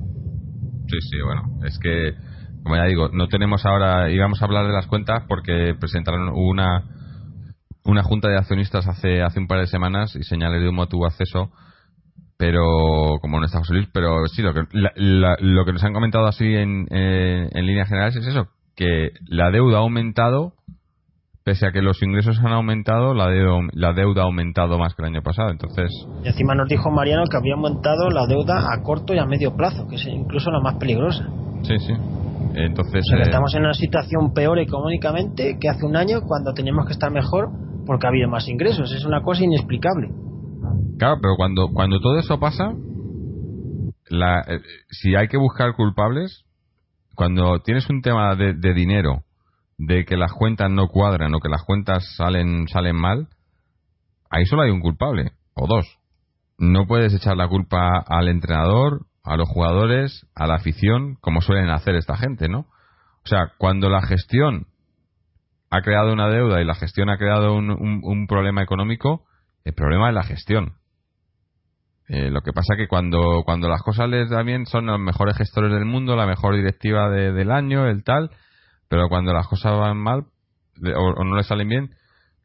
[0.88, 2.12] sí sí bueno es que
[2.68, 6.84] como ya digo no tenemos ahora íbamos a hablar de las cuentas porque presentaron una
[7.86, 11.06] una junta de accionistas hace hace un par de semanas y señales de humo tuvo
[11.06, 11.52] acceso
[12.38, 16.28] pero como no está José Luis, pero sí, lo que, lo que nos han comentado
[16.28, 20.54] así en, eh, en líneas generales es eso, que la deuda ha aumentado,
[21.44, 25.02] pese a que los ingresos han aumentado, la deuda, la deuda ha aumentado más que
[25.02, 25.92] el año pasado, entonces...
[26.24, 29.56] Y encima nos dijo Mariano que había aumentado la deuda a corto y a medio
[29.56, 31.28] plazo, que es incluso la más peligrosa.
[31.64, 31.94] Sí, sí.
[32.58, 33.04] Entonces...
[33.14, 37.12] Eh, estamos en una situación peor económicamente que hace un año cuando teníamos que estar
[37.12, 37.50] mejor
[37.86, 38.92] porque ha habido más ingresos.
[38.92, 40.10] Es una cosa inexplicable.
[40.98, 42.74] Claro, pero cuando, cuando todo eso pasa,
[44.10, 46.46] la, eh, si hay que buscar culpables,
[47.16, 49.24] cuando tienes un tema de, de, dinero,
[49.78, 53.28] de que las cuentas no cuadran o que las cuentas salen, salen mal,
[54.30, 55.86] ahí solo hay un culpable, o dos.
[56.58, 61.70] No puedes echar la culpa al entrenador, a los jugadores, a la afición, como suelen
[61.70, 62.60] hacer esta gente, ¿no?
[62.60, 64.68] O sea, cuando la gestión
[65.70, 69.26] ha creado una deuda y la gestión ha creado un, un, problema económico,
[69.66, 70.76] el problema es la gestión.
[72.08, 75.36] Eh, lo que pasa que cuando, cuando las cosas les da bien son los mejores
[75.36, 78.32] gestores del mundo, la mejor directiva de, del año, el tal,
[78.88, 80.24] pero cuando las cosas van mal
[80.96, 81.90] o, no les salen bien,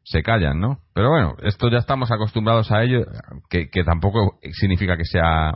[0.03, 0.79] se callan, ¿no?
[0.93, 3.05] Pero bueno, esto ya estamos acostumbrados a ello,
[3.49, 5.53] que, que tampoco significa que sea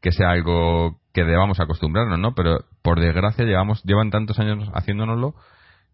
[0.00, 2.34] que sea algo que debamos acostumbrarnos, ¿no?
[2.34, 5.34] Pero por desgracia llevamos llevan tantos años haciéndonoslo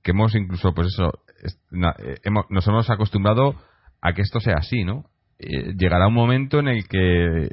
[0.03, 1.13] que hemos incluso, pues eso,
[1.43, 3.57] eh, hemos, nos hemos acostumbrado
[4.03, 5.07] a que esto sea así, ¿no?
[5.39, 7.49] Eh, llegará un momento en el que, eh,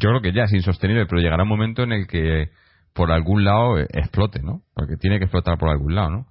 [0.00, 2.50] yo creo que ya es insostenible, pero llegará un momento en el que
[2.92, 4.62] por algún lado explote, ¿no?
[4.74, 6.26] Porque tiene que explotar por algún lado, ¿no?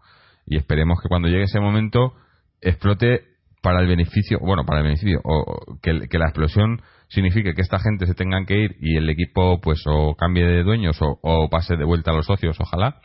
[0.45, 2.13] Y esperemos que cuando llegue ese momento
[2.62, 3.23] explote
[3.62, 8.06] para el beneficio, bueno, para el beneficio, o que la explosión signifique que esta gente
[8.06, 11.86] se tengan que ir y el equipo pues o cambie de dueños o, pase de
[11.86, 13.02] vuelta a los socios, ojalá,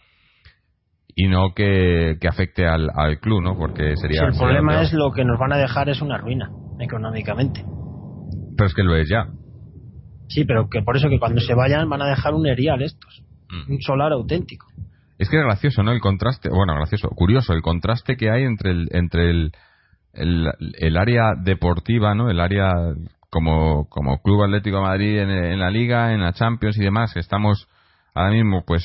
[1.14, 3.56] y no que, que afecte al, al, club, ¿no?
[3.56, 4.26] Porque sería...
[4.26, 7.64] el problema es lo que nos van a dejar es una ruina económicamente.
[8.56, 9.26] Pero es que lo es ya.
[10.28, 13.22] Sí, pero que por eso que cuando se vayan van a dejar un erial estos.
[13.50, 13.72] Mm.
[13.72, 14.66] Un solar auténtico.
[15.18, 15.92] Es que es gracioso, ¿no?
[15.92, 19.52] El contraste, bueno, gracioso, curioso, el contraste que hay entre el, entre el,
[20.12, 22.30] el, área deportiva, ¿no?
[22.30, 22.72] El área
[23.30, 27.12] como, como Club Atlético de Madrid en, en, la Liga, en la Champions y demás,
[27.12, 27.68] que estamos
[28.14, 28.84] ahora mismo, pues,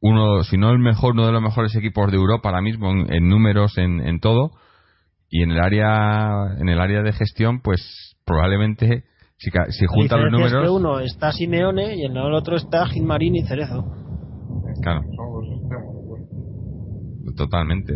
[0.00, 3.12] uno, si no el mejor, uno de los mejores equipos de Europa ahora mismo en,
[3.12, 4.52] en números, en, en todo,
[5.30, 9.04] y en el área, en el área de gestión, pues, probablemente
[9.38, 10.52] si, si juntan los números.
[10.52, 13.84] Es que uno está Simeone y en el otro está Gilmarín y Cerezo.
[14.82, 15.02] Claro.
[17.36, 17.94] Totalmente.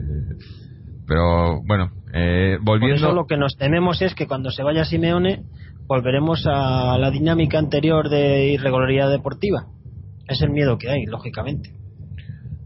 [1.07, 2.97] Pero bueno, eh, volviendo.
[2.97, 5.45] Por eso lo que nos tememos es que cuando se vaya Simeone
[5.87, 9.67] volveremos a la dinámica anterior de irregularidad deportiva.
[10.29, 11.71] Es el miedo que hay, lógicamente.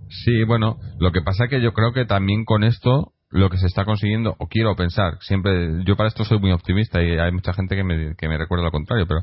[0.08, 3.58] Sí, bueno, lo que pasa es que yo creo que también con esto lo que
[3.58, 7.30] se está consiguiendo, o quiero pensar, siempre, yo para esto soy muy optimista y hay
[7.30, 9.20] mucha gente que me, que me recuerda lo contrario, pero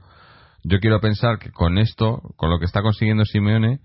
[0.63, 3.79] yo quiero pensar que con esto, con lo que está consiguiendo Simeone,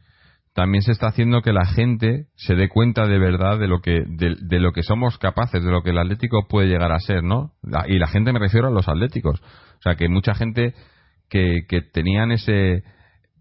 [0.55, 4.05] también se está haciendo que la gente se dé cuenta de verdad de lo que
[4.07, 7.53] de, lo que somos capaces, de lo que el Atlético puede llegar a ser, ¿no?
[7.87, 9.41] y la gente me refiero a los atléticos.
[9.41, 10.75] O sea, que mucha gente
[11.29, 12.85] que, que tenían ese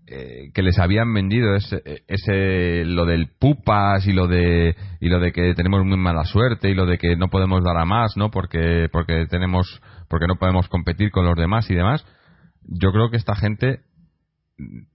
[0.08, 5.20] eh, que les habían vendido ese, ese lo del pupas y lo de y lo
[5.20, 8.18] de que tenemos muy mala suerte y lo de que no podemos dar a más,
[8.18, 8.30] ¿no?
[8.30, 12.06] Porque porque tenemos porque no podemos competir con los demás y demás.
[12.64, 13.82] Yo creo que esta gente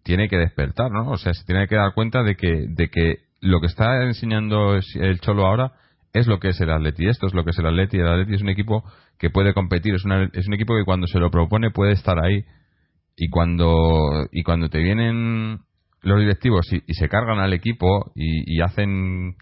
[0.03, 1.11] tiene que despertar, ¿no?
[1.11, 4.75] O sea, se tiene que dar cuenta de que, de que lo que está enseñando
[4.75, 5.73] el Cholo ahora
[6.13, 7.09] es lo que es el Atleti.
[7.09, 7.99] Esto es lo que es el Atleti.
[7.99, 8.85] El Atleti es un equipo
[9.19, 12.45] que puede competir, es, es un equipo que cuando se lo propone puede estar ahí.
[13.17, 15.61] Y cuando, y cuando te vienen
[16.03, 19.37] los directivos y, se cargan al equipo y, hacen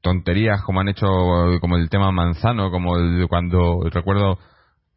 [0.00, 1.06] tonterías como han hecho,
[1.60, 4.38] como el tema Manzano, como el, cuando recuerdo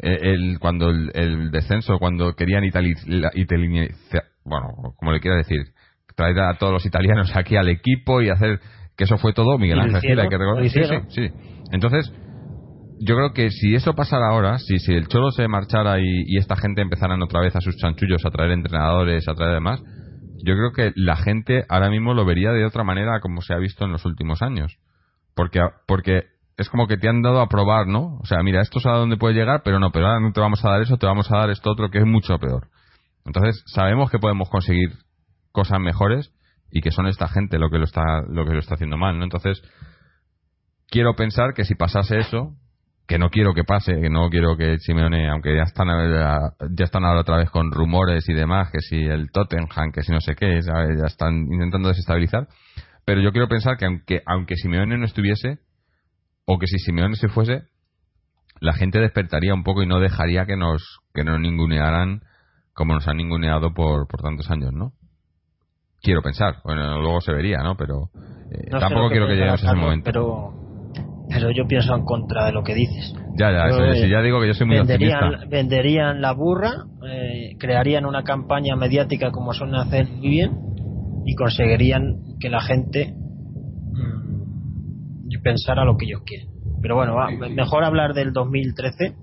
[0.02, 3.32] el, cuando el, descenso, cuando querían italizar,
[4.44, 5.62] bueno, como le quiera decir,
[6.16, 8.60] traer a todos los italianos aquí al equipo y hacer
[8.98, 10.70] que eso fue todo Miguel Ángel Gil, hay que recordar.
[10.70, 11.30] Sí, sí, sí.
[11.72, 12.12] Entonces,
[13.00, 16.56] yo creo que si eso pasara ahora, si, si el Cholo se marchara y, esta
[16.56, 19.82] gente empezaran otra vez a sus chanchullos, a traer entrenadores, a traer demás,
[20.44, 23.58] yo creo que la gente ahora mismo lo vería de otra manera como se ha
[23.58, 24.78] visto en los últimos años.
[25.36, 26.26] Porque, porque
[26.62, 28.18] es como que te han dado a probar, ¿no?
[28.22, 30.40] O sea, mira, esto es a dónde puede llegar, pero no, pero ahora no te
[30.40, 32.68] vamos a dar eso, te vamos a dar esto otro que es mucho peor.
[33.26, 34.90] Entonces, sabemos que podemos conseguir
[35.52, 36.32] cosas mejores
[36.72, 39.18] y que son esta gente lo que lo está lo que lo está haciendo mal,
[39.18, 39.24] ¿no?
[39.24, 39.62] Entonces,
[40.90, 42.56] quiero pensar que si pasase eso,
[43.08, 47.04] que no quiero que pase, que no quiero que Simeone, aunque ya están ya están
[47.04, 50.36] ahora otra vez con rumores y demás, que si el Tottenham, que si no sé
[50.36, 52.48] qué, ya, están intentando desestabilizar,
[53.06, 55.60] pero yo quiero pensar que aunque aunque Simeone no estuviese
[56.54, 57.64] o que si Simeone se fuese,
[58.60, 62.22] la gente despertaría un poco y no dejaría que nos que nos ningunearan
[62.74, 64.94] como nos han ninguneado por, por tantos años, ¿no?
[66.02, 67.76] Quiero pensar, bueno, luego se vería, ¿no?
[67.76, 68.10] Pero
[68.52, 70.06] eh, tampoco quiero que lleguemos a ese momento.
[70.06, 70.54] Pero,
[71.30, 73.14] pero yo pienso en contra de lo que dices.
[73.38, 75.48] Ya, ya, eso, ya digo que yo soy muy venderían, optimista.
[75.50, 80.58] Venderían la burra, eh, crearían una campaña mediática como suelen hacer muy bien
[81.26, 83.14] y conseguirían que la gente
[85.40, 86.48] mm, pensara lo que ellos quieren.
[86.82, 87.16] Pero bueno,
[87.50, 89.16] mejor hablar del 2013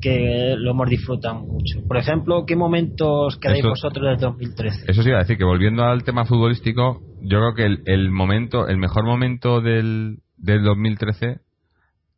[0.00, 1.80] que lo hemos disfrutado mucho.
[1.86, 4.90] Por ejemplo, ¿qué momentos quedáis vosotros del 2013?
[4.90, 8.68] Eso sí, iba a decir que volviendo al tema futbolístico, yo creo que el, momento,
[8.68, 11.40] el mejor momento del, del 2013,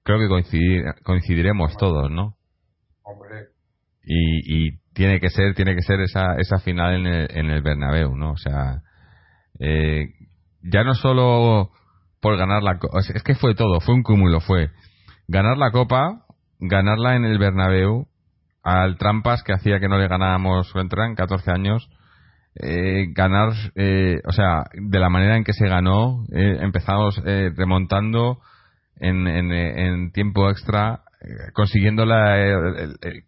[0.03, 2.35] creo que coincidir, coincidiremos todos, ¿no?
[3.03, 3.49] Hombre.
[4.05, 7.63] Y, y, tiene que ser, tiene que ser esa, esa final en el, en el
[7.63, 8.33] Bernabéu, ¿no?
[8.33, 8.83] O sea,
[9.61, 10.09] eh,
[10.63, 11.71] ya no solo
[12.29, 12.79] por ganar la,
[13.15, 14.69] es que fue todo, fue un cúmulo, fue
[15.29, 16.27] ganar la Copa,
[16.61, 18.07] ganarla en el Bernabéu
[18.63, 21.89] al Trampas que hacía que no le ganábamos entran 14 años
[22.55, 27.51] eh, ganar eh, o sea de la manera en que se ganó eh, empezamos eh,
[27.57, 28.41] remontando
[29.01, 32.05] en, en, en, tiempo extra eh, consiguiendo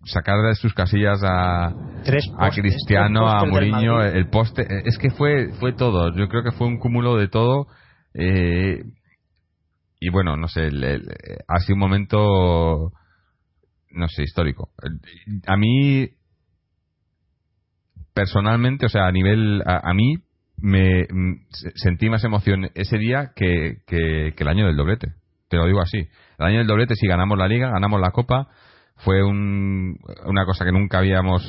[0.04, 5.72] sacar de sus casillas a, a Cristiano a Mourinho el poste es que fue fue
[5.72, 7.66] todo yo creo que fue un cúmulo de todo
[8.14, 10.68] y bueno no sé
[11.48, 12.92] ha sido un momento
[13.92, 14.70] no sé, histórico.
[15.46, 16.08] A mí,
[18.14, 20.16] personalmente, o sea, a nivel, a, mí,
[20.58, 21.06] me
[21.74, 25.08] sentí más emoción ese día que, que, el año del doblete.
[25.48, 25.98] Te lo digo así.
[26.38, 28.48] El año del doblete, si ganamos la liga, ganamos la copa,
[28.96, 31.42] fue un, una cosa que nunca habíamos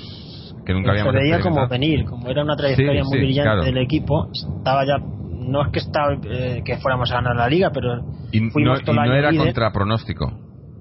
[0.65, 4.29] que nunca habíamos se veía como venir como era una trayectoria muy brillante del equipo
[4.31, 4.97] estaba ya
[5.41, 7.99] no es que estaba eh, que fuéramos a ganar la liga pero
[8.31, 10.31] y no, y no era contra pronóstico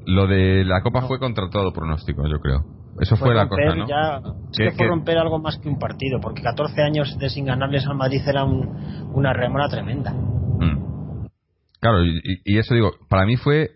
[0.06, 2.64] lo de la Copa fue contra todo pronóstico, yo creo.
[3.00, 3.86] Eso fue, la cosa, ¿no?
[3.86, 4.20] Ya,
[4.50, 7.86] es que fue romper algo más que un partido, porque 14 años de sin ganarles
[7.86, 10.12] al Madrid era una remora tremenda.
[10.12, 11.26] Mm.
[11.80, 13.70] Claro, y, eso digo, para mí fue.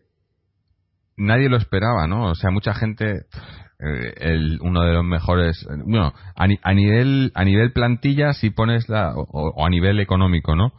[1.16, 2.30] Nadie lo esperaba, ¿no?
[2.30, 3.26] O sea, mucha gente.
[3.80, 5.66] Eh, el, uno de los mejores.
[5.84, 9.12] Bueno, a, nivel a nivel plantilla, si pones la.
[9.16, 10.72] o a nivel económico, ¿no?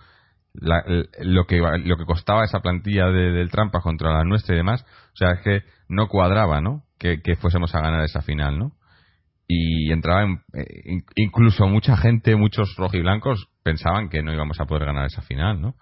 [0.61, 4.85] lo que lo que costaba esa plantilla de, del Trampa contra la nuestra y demás,
[5.13, 6.83] o sea, es que no cuadraba, ¿no?
[6.97, 8.71] Que, fuésemos a ganar esa final, ¿no?
[9.47, 14.85] Y entraba en, eh, incluso mucha gente, muchos rojiblancos pensaban que no íbamos a poder
[14.85, 15.75] ganar esa final, ¿no?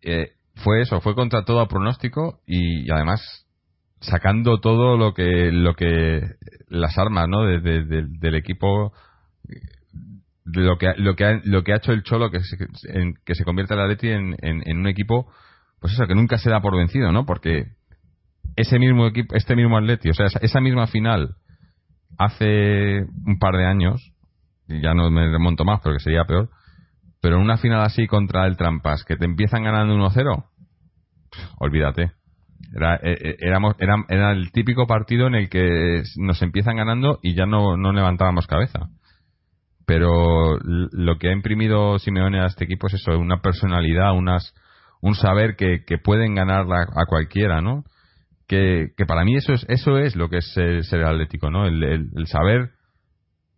[0.00, 3.41] Eh, fue eso, fue contra todo pronóstico y, además
[4.02, 6.20] sacando todo lo que lo que
[6.68, 7.44] las armas, ¿no?
[7.44, 8.92] del equipo
[10.44, 12.56] lo que lo que ha, lo que ha hecho el Cholo que se,
[12.88, 15.32] en, que se convierte el Atleti en, en, un equipo
[15.80, 17.66] pues eso que nunca se da por vencido no porque
[18.56, 21.36] ese mismo equipo este mismo Atleti o sea esa, misma final
[22.18, 24.12] hace un par de años
[24.66, 26.50] y ya no me remonto más porque sería peor
[27.20, 30.44] Pero en una final así contra el Trampas, que te empiezan ganando 1-0,
[31.58, 32.12] olvídate.
[32.74, 37.18] Era, eh, eh, éramos, era, era, el típico partido en el que nos empiezan ganando
[37.22, 38.88] y ya no, no levantábamos cabeza.
[39.86, 44.54] Pero lo que ha imprimido Simeone a este equipo es eso, una personalidad, unas,
[45.00, 47.84] un saber que, que pueden ganar a, cualquiera, ¿no?
[48.46, 51.66] Que, que, para mí eso es, eso es lo que es ser, atlético, ¿no?
[51.66, 52.70] El, el, saber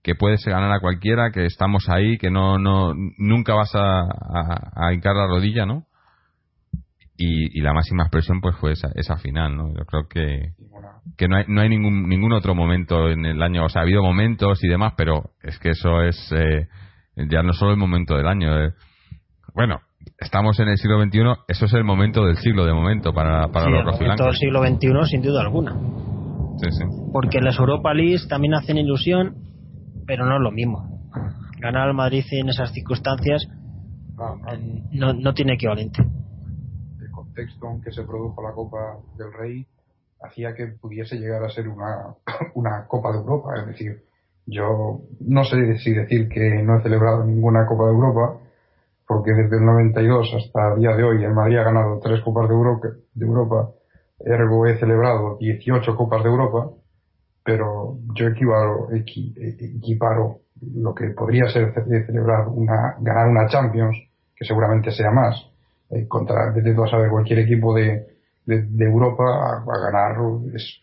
[0.02, 4.72] que puedes ganar a cualquiera, que estamos ahí, que no, no, nunca vas a, a,
[4.74, 5.86] a hincar la rodilla, ¿no?
[7.16, 10.52] Y, y, la máxima expresión pues fue esa, esa final no yo creo que
[11.16, 13.64] que no hay no hay ningún ningún otro momento en el año.
[13.64, 16.66] O sea ha habido momentos y demás pero es que eso es eh,
[17.16, 18.72] ya no solo el momento del año eh.
[19.54, 19.80] bueno
[20.18, 23.70] estamos en el siglo XXI eso es el momento del siglo de momento para, para
[23.70, 24.18] los rojiblancos.
[24.18, 25.72] todo el siglo XXI sin duda alguna.
[26.56, 26.84] Sí, sí.
[27.12, 29.36] porque las Europa League también hacen ilusión
[30.06, 31.10] pero no es lo mismo.
[31.60, 33.48] Ganar al Madrid en esas circunstancias
[34.90, 36.04] no, no tiene equivalente
[37.34, 39.66] contexto en que se produjo la Copa del Rey
[40.20, 42.14] hacía que pudiese llegar a ser una,
[42.54, 43.54] una Copa de Europa.
[43.58, 44.04] Es decir,
[44.46, 48.38] yo no sé si decir que no he celebrado ninguna Copa de Europa,
[49.06, 52.48] porque desde el 92 hasta el día de hoy el Madrid ha ganado tres Copas
[52.48, 53.70] de Europa,
[54.20, 56.70] ergo he celebrado 18 Copas de Europa,
[57.44, 60.40] pero yo equivalo, equiparo
[60.74, 61.74] lo que podría ser
[62.06, 63.98] celebrar una, ganar una Champions,
[64.34, 65.53] que seguramente sea más,
[65.94, 68.06] eh, contra, desde a saber, cualquier equipo de,
[68.46, 70.16] de, Europa a, ganar,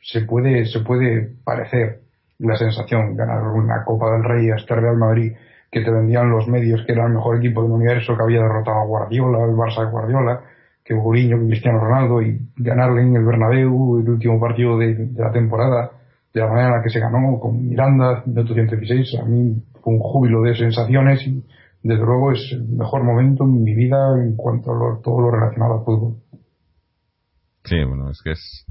[0.02, 2.02] se puede, se puede parecer
[2.40, 5.34] la sensación, ganar una Copa del Rey a este Real Madrid
[5.72, 8.80] que te vendían los medios que era el mejor equipo del universo, que había derrotado
[8.80, 10.42] a Guardiola, el Barça de Guardiola,
[10.84, 15.92] que Mourinho, Cristiano Ronaldo, y ganarle en el Bernabéu, el último partido de, la temporada,
[16.34, 20.00] de la manera en la que se ganó con Miranda, 116, a mí fue un
[20.00, 21.42] júbilo de sensaciones y,
[21.84, 25.80] desde luego es el mejor momento en mi vida en cuanto a todo lo relacionado
[25.80, 26.16] al fútbol.
[27.64, 28.66] Sí, bueno, es que es...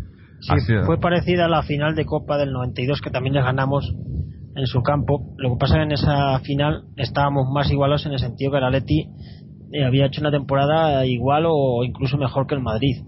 [0.86, 3.94] Fue parecida a la final de Copa del 92 que también le ganamos
[4.56, 5.34] en su campo.
[5.36, 8.58] Lo que pasa es que en esa final estábamos más igualados en el sentido que
[8.58, 9.10] el Atleti
[9.72, 13.02] eh, había hecho una temporada igual o incluso mejor que el Madrid.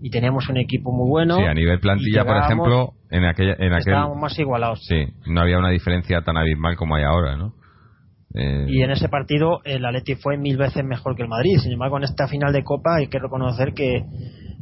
[0.00, 1.36] Y teníamos un equipo muy bueno.
[1.36, 3.54] Sí, a nivel plantilla, por ejemplo, en aquella...
[3.54, 4.84] En aquel, estábamos más igualados.
[4.86, 7.54] Sí, no había una diferencia tan abismal como hay ahora, ¿no?
[8.34, 11.58] Eh, y en ese partido el Atleti fue mil veces mejor que el Madrid.
[11.58, 14.04] Sin embargo, en esta final de Copa hay que reconocer que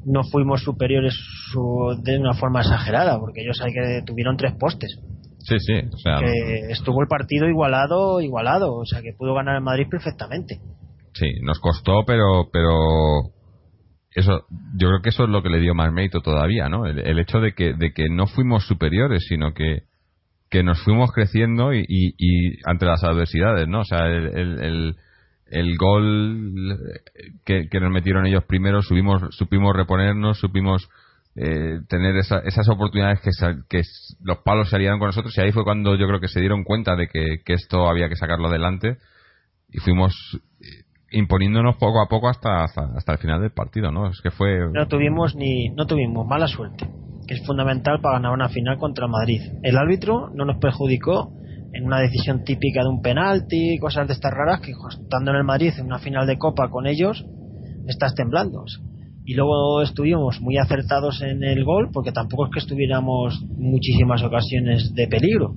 [0.05, 1.15] no fuimos superiores
[2.03, 4.99] de una forma exagerada, porque ellos hay que tuvieron tres postes.
[5.39, 5.75] Sí, sí.
[5.93, 8.75] O sea, que estuvo el partido igualado, igualado.
[8.75, 10.61] O sea, que pudo ganar el Madrid perfectamente.
[11.15, 13.33] Sí, nos costó, pero, pero
[14.15, 16.87] eso, yo creo que eso es lo que le dio más mérito todavía, ¿no?
[16.87, 19.83] El, el hecho de que, de que no fuimos superiores, sino que
[20.53, 23.81] que nos fuimos creciendo y, y, ante las adversidades, ¿no?
[23.81, 24.97] O sea, el, el,
[25.47, 26.79] el, gol
[27.47, 30.91] que, que, nos metieron ellos primero, subimos, supimos reponernos, supimos
[31.37, 33.31] eh, tener esa, esas oportunidades que,
[33.67, 33.81] que
[34.23, 36.97] los palos salieron con nosotros y ahí fue cuando yo creo que se dieron cuenta
[36.97, 38.99] de que, que esto había que sacarlo adelante
[39.71, 40.15] y fuimos
[40.61, 44.11] eh, imponiéndonos poco a poco hasta, hasta, hasta el final del partido, ¿no?
[44.11, 44.71] Es que fue...
[44.71, 45.71] No tuvimos ni...
[45.71, 46.87] no tuvimos mala suerte
[47.33, 49.41] es fundamental para ganar una final contra Madrid.
[49.63, 51.33] El árbitro no nos perjudicó
[51.73, 55.45] en una decisión típica de un penalti, cosas de estas raras, que estando en el
[55.45, 57.25] Madrid en una final de Copa con ellos,
[57.87, 58.65] estás temblando.
[59.25, 64.93] Y luego estuvimos muy acertados en el gol, porque tampoco es que estuviéramos muchísimas ocasiones
[64.95, 65.55] de peligro,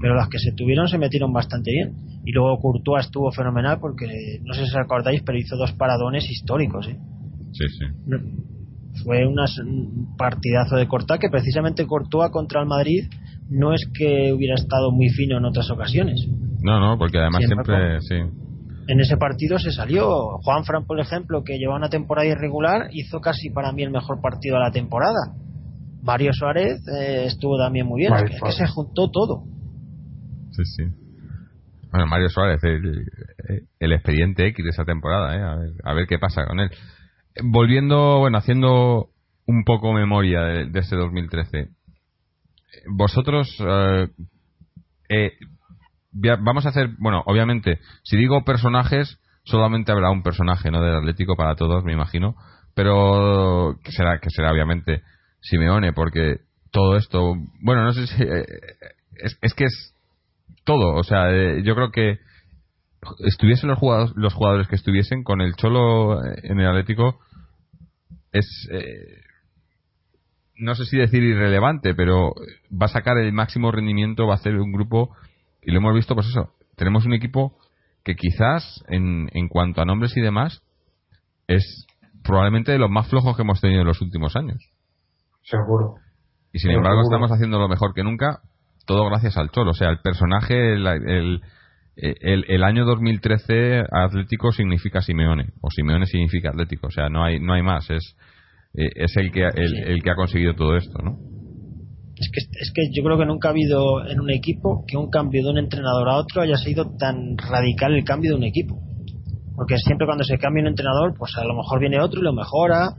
[0.00, 1.94] pero las que se tuvieron se metieron bastante bien.
[2.24, 4.06] Y luego Courtois estuvo fenomenal porque,
[4.42, 6.88] no sé si os acordáis, pero hizo dos paradones históricos.
[6.88, 6.98] ¿eh?
[7.52, 8.53] Sí, sí
[9.02, 13.08] fue un partidazo de Cortá que precisamente Courtois contra el Madrid
[13.50, 16.26] no es que hubiera estado muy fino en otras ocasiones.
[16.62, 18.14] No, no, porque además siempre, sí.
[18.86, 20.38] En ese partido se salió.
[20.42, 24.20] Juan Fran, por ejemplo, que lleva una temporada irregular, hizo casi para mí el mejor
[24.20, 25.34] partido de la temporada.
[26.02, 28.12] Mario Suárez eh, estuvo también muy bien.
[28.14, 29.44] Es que, se juntó todo.
[30.52, 30.84] Sí, sí.
[31.90, 35.42] Bueno, Mario Suárez, el, expediente X de esa temporada, ¿eh?
[35.42, 36.70] a, ver, a ver qué pasa con él
[37.42, 39.08] volviendo, bueno, haciendo
[39.46, 41.68] un poco memoria de, ese 2013,
[42.86, 44.08] vosotros eh,
[45.08, 45.32] eh,
[46.12, 50.82] vamos a hacer, bueno, obviamente, si digo personajes, solamente habrá un personaje, ¿no?
[50.82, 52.34] Del Atlético para todos, me imagino,
[52.74, 55.02] pero que será, que será obviamente
[55.40, 56.38] Simeone, porque
[56.70, 58.44] todo esto, bueno, no sé si eh,
[59.16, 59.94] es, es que es
[60.64, 61.30] todo, o sea,
[61.62, 62.18] yo creo que
[63.26, 67.18] estuviesen los jugadores, los jugadores que estuviesen con el Cholo en el Atlético
[68.32, 69.22] es eh,
[70.56, 72.32] no sé si decir irrelevante pero
[72.70, 75.14] va a sacar el máximo rendimiento va a hacer un grupo
[75.62, 77.56] y lo hemos visto pues eso tenemos un equipo
[78.04, 80.62] que quizás en, en cuanto a nombres y demás
[81.46, 81.86] es
[82.22, 84.58] probablemente de los más flojos que hemos tenido en los últimos años.
[85.42, 85.96] Seguro.
[86.52, 88.40] Y sin embargo estamos haciendo lo mejor que nunca,
[88.86, 89.72] todo gracias al Cholo.
[89.72, 91.42] O sea, el personaje, el, el,
[91.96, 96.88] el, el año 2013 Atlético significa Simeone, o Simeone significa Atlético.
[96.88, 97.88] O sea, no hay, no hay más.
[97.90, 98.16] Es,
[98.74, 101.18] eh, es el que, el, el que ha conseguido todo esto, ¿no?
[102.16, 105.10] Es que, es que yo creo que nunca ha habido en un equipo que un
[105.10, 108.78] cambio de un entrenador a otro haya sido tan radical el cambio de un equipo.
[109.56, 112.32] Porque siempre cuando se cambia un entrenador, pues a lo mejor viene otro y lo
[112.32, 112.90] mejora,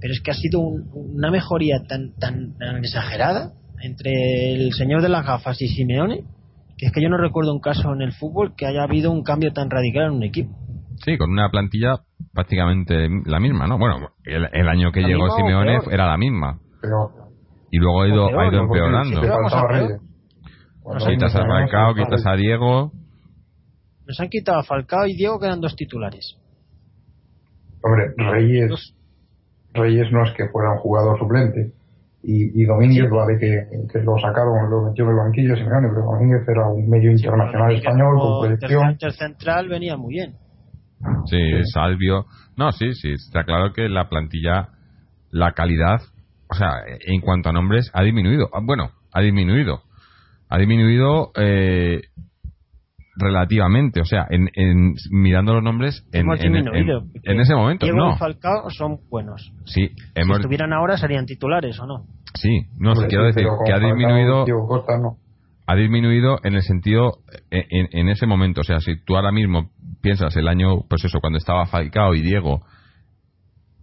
[0.00, 5.02] pero es que ha sido un- una mejoría tan, tan, tan exagerada entre el señor
[5.02, 6.22] de las gafas y Simeone,
[6.84, 9.22] que es que yo no recuerdo un caso en el fútbol que haya habido un
[9.22, 10.54] cambio tan radical en un equipo.
[11.02, 12.00] Sí, con una plantilla
[12.34, 13.78] prácticamente la misma, ¿no?
[13.78, 16.58] Bueno, el, el año que ¿La llegó Simeone era la misma.
[16.82, 17.10] Pero,
[17.70, 19.20] Y luego ha ido, peor, ha ido empeorando.
[21.08, 22.92] Quitas a Falcao, quitas a Diego.
[24.06, 26.36] Nos han quitado a Falcao y Diego, que eran dos titulares.
[27.82, 28.94] Hombre, Reyes,
[29.72, 31.72] Reyes no es que fuera un jugador suplente.
[32.26, 36.06] Y, y Domínguez, vale, que, que lo sacaron, lo metió en el banquillo, Simeone, pero
[36.06, 38.96] Domínguez era un medio internacional español con proyección.
[38.98, 40.34] tercer central venía muy bien.
[41.26, 41.38] Sí,
[41.72, 42.24] Salvio.
[42.56, 44.68] No, sí, sí, está claro que la plantilla,
[45.30, 46.00] la calidad,
[46.48, 46.70] o sea,
[47.06, 48.48] en cuanto a nombres, ha disminuido.
[48.54, 49.82] Ah, Bueno, ha disminuido.
[50.48, 52.00] Ha disminuido eh,
[53.16, 57.40] relativamente, o sea, en, en- mirando los nombres en, Hemos en- en- disminuido, en porque
[57.42, 58.14] ese momento, Diego no.
[58.14, 59.52] y Falcao son buenos.
[59.66, 62.06] Sí, Si estuvieran ahora serían titulares o no.
[62.34, 65.18] sí, no, Hombre, quiero decir que ha disminuido, Diego Costa no.
[65.66, 67.18] ha disminuido en el sentido
[67.50, 69.70] en, en- en ese momento, o sea, si tú ahora mismo
[70.02, 72.62] piensas el año, pues eso, cuando estaba Falcao y Diego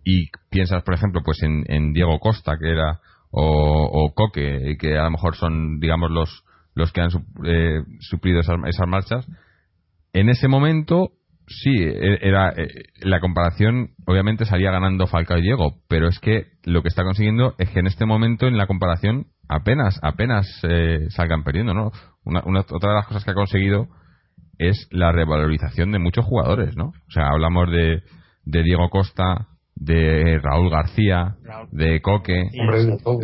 [0.03, 2.99] y piensas, por ejemplo, pues en, en Diego Costa, que era,
[3.31, 6.43] o, o Coque, que a lo mejor son, digamos, los,
[6.75, 7.09] los que han
[7.45, 9.27] eh, suplido esas, esas marchas,
[10.13, 11.09] en ese momento,
[11.47, 12.67] sí, e- era, eh,
[13.01, 17.55] la comparación, obviamente salía ganando Falcao y Diego, pero es que lo que está consiguiendo
[17.57, 21.91] es que en este momento, en la comparación, apenas, apenas eh, salgan perdiendo, ¿no?
[22.23, 23.87] Una, una- otra de las cosas que ha conseguido
[24.57, 26.85] es la revalorización de muchos jugadores, ¿no?
[26.89, 28.01] O sea, hablamos de,
[28.45, 31.35] de Diego Costa, de Raúl García,
[31.71, 32.43] de Coque,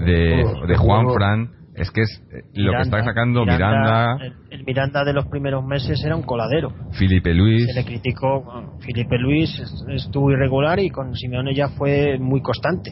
[0.06, 1.06] de de, Juan.
[1.14, 5.26] Fran, es que es eh, lo que está sacando Miranda, El, el Miranda de los
[5.28, 6.70] primeros meses era un coladero.
[6.92, 8.42] Felipe Luis, Se le criticó.
[8.44, 12.92] bueno, Felipe Luis es- estuvo irregular y con Simeone ya fue muy constante.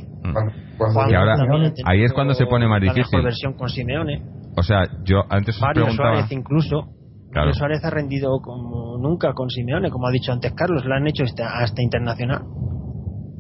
[0.78, 1.36] Juan Y ahora-
[1.86, 3.18] ahí es cuando se pone más La difícil.
[3.18, 4.22] mejor versión con Simeone.
[4.58, 6.82] o sea, yo antes os Mario preguntaba, Suárez incluso.
[7.32, 7.48] Claro.
[7.48, 11.06] Mario Suárez ha rendido como nunca con Simeone, como ha dicho antes Carlos, lo han
[11.08, 12.44] hecho hasta, hasta internacional.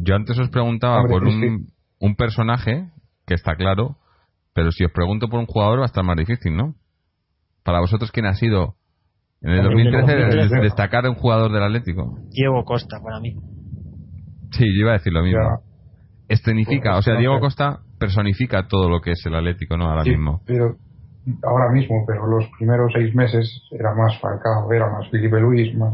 [0.01, 1.67] yo antes os preguntaba Hombre, por es un,
[1.99, 2.89] un personaje
[3.25, 3.95] que está claro,
[4.55, 6.73] pero si os pregunto por un jugador va a estar más difícil, ¿no?
[7.63, 8.75] Para vosotros, ¿quién ha sido
[9.41, 10.61] en el En el 2013 de- 2013.
[10.61, 12.17] destacar un jugador del Atlético?
[12.31, 13.33] Diego Costa para mí.
[14.51, 15.39] Sí, yo iba a decir lo mismo.
[15.41, 15.59] Ya.
[16.29, 17.39] Escenifica, o sea, Pues, Diego.
[17.39, 19.89] Costa personifica todo lo que es el Atlético, ¿no?
[19.89, 20.41] Ahora Sí, mismo.
[20.45, 20.75] pero
[21.43, 25.91] ahora mismo, pero los primeros seis meses era más Falcao, era más Felipe Luis, más.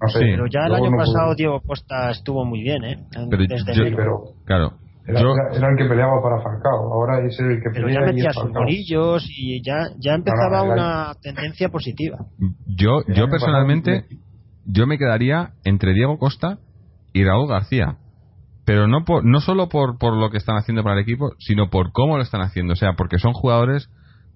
[0.00, 0.18] No sé.
[0.18, 0.24] Sí.
[0.32, 2.96] Pero ya el luego año no pasado pudo- Diego Costa estuvo muy bien, ¿eh?
[3.30, 4.72] Pero Desde yo- pero Claro.
[5.06, 6.92] Era, Yo, era- el que peleaba para Falcao.
[6.92, 10.14] Ahora es el que Pero pelea ya y metía es sus bolillos y ya, ya
[10.14, 12.18] empezaba No, no, el una tendencia positiva.
[12.66, 14.04] yo, yo personalmente,
[14.64, 16.58] yo me quedaría entre Diego Costa
[17.12, 17.96] y Raúl García.
[18.64, 21.68] Pero no por, no solo por, por lo que están haciendo para el equipo, sino
[21.68, 22.74] por cómo lo están haciendo.
[22.74, 23.88] O sea, porque son jugadores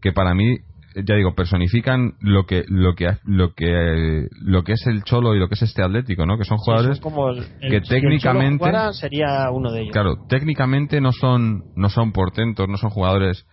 [0.02, 0.58] que para mí,
[1.05, 5.38] ya digo, personifican lo que, lo que, lo que, lo que es el Cholo y
[5.38, 6.38] lo que es este Atlético, ¿no?
[6.38, 9.51] Que son jugadores Sí, son como el- el- que si el Cholo técnicamente- jugara, sería
[9.51, 9.92] uno de ellos.
[9.92, 13.47] Claro, técnicamente no son, no son portentos, no son jugadores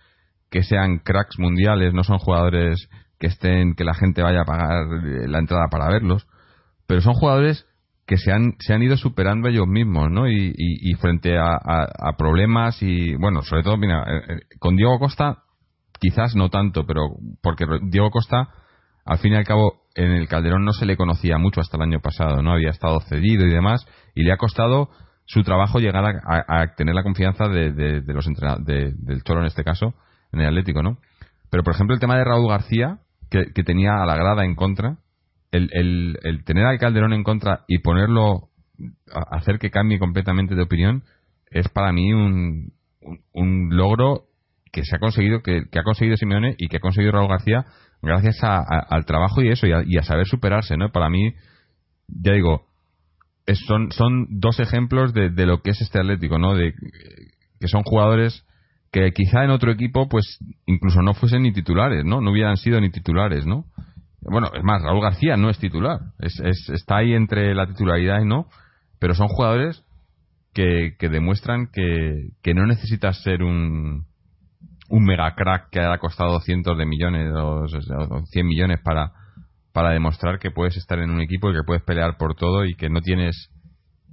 [0.50, 2.88] que sean cracks mundiales, no son jugadores
[3.18, 6.26] que estén, que la gente vaya a pagar eh, la entrada para verlos,
[6.86, 7.66] pero son jugadores
[8.06, 10.28] que se han, se han ido superando ellos mismos, ¿no?
[10.28, 14.40] Y, y- y frente a, a- a problemas y, bueno, sobre todo, mira, eh, eh,
[14.58, 15.38] con Diego Costa,
[16.00, 17.02] quizás no tanto, pero
[17.42, 18.48] porque Diego Costa,
[19.04, 21.82] al fin y al cabo, en el Calderón no se le conocía mucho hasta el
[21.84, 22.52] año pasado, ¿no?
[22.52, 24.90] Había estado cedido y demás, y le ha costado
[25.26, 27.70] su trabajo llegar a, tener la confianza de,
[28.02, 28.26] los
[28.64, 29.94] de- del Cholo en este caso,
[30.32, 30.98] en el Atlético, ¿no?
[31.50, 32.98] Pero, por ejemplo, el tema de Raúl García,
[33.30, 34.98] que, tenía a la grada en contra,
[35.52, 38.48] el, el- el tener al Calderón en contra y ponerlo,
[39.30, 41.04] hacer que cambie completamente de opinión,
[41.50, 42.72] es para mí un
[43.70, 44.24] logro
[44.74, 47.64] que se ha conseguido, que, ha conseguido Simeone y que ha conseguido Raúl García
[48.02, 48.58] gracias a-
[48.90, 50.90] al trabajo y eso, y a, saber superarse, ¿no?
[50.90, 51.32] Para mí,
[52.08, 52.66] ya digo,
[53.46, 56.54] es- son, son dos ejemplos de, de lo que es este Atlético, ¿no?
[56.54, 56.74] De,
[57.60, 58.44] que son jugadores
[58.90, 62.20] que quizá en otro equipo, pues, incluso no fuesen ni titulares, ¿no?
[62.20, 63.64] No hubieran sido ni titulares, ¿no?
[64.22, 66.00] Bueno, es más, Raúl García no es titular.
[66.18, 68.46] Es, está ahí entre la titularidad y no.
[68.98, 69.84] Pero son jugadores
[70.54, 74.06] que, que demuestran que, que no necesitas ser un,
[74.88, 79.12] un mega crack que haya costado cientos de millones o, o 100 millones para,
[79.72, 82.74] para demostrar que puedes estar en un equipo y que puedes pelear por todo y
[82.74, 83.50] que no tienes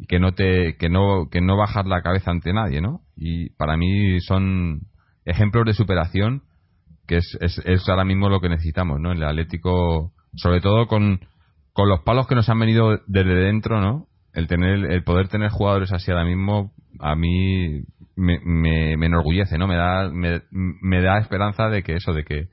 [0.07, 3.77] que no te que no que no bajas la cabeza ante nadie no y para
[3.77, 4.81] mí son
[5.25, 6.41] ejemplos de superación
[7.07, 11.19] que es, es, ahora mismo lo que necesitamos no el Atlético sobre todo con
[11.73, 15.51] con los palos que nos han venido desde dentro no el tener el poder tener
[15.51, 17.83] jugadores así ahora mismo a mí
[18.21, 22.47] me, me, enorgullece no me da me, me da esperanza de que eso de que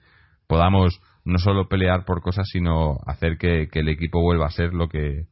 [0.46, 4.72] podamos no solo pelear por cosas sino hacer que, que el equipo vuelva a ser
[4.72, 5.26] lo que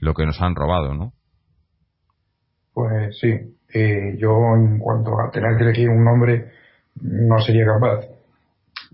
[0.00, 1.12] lo que nos han robado no
[2.76, 3.30] pues sí,
[3.72, 6.50] eh, yo en cuanto a tener que elegir un nombre
[7.00, 8.04] no sería capaz.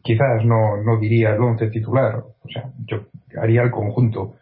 [0.02, 3.06] Quizás no, no diría el once titular, o sea, yo
[3.40, 4.34] haría el conjunto.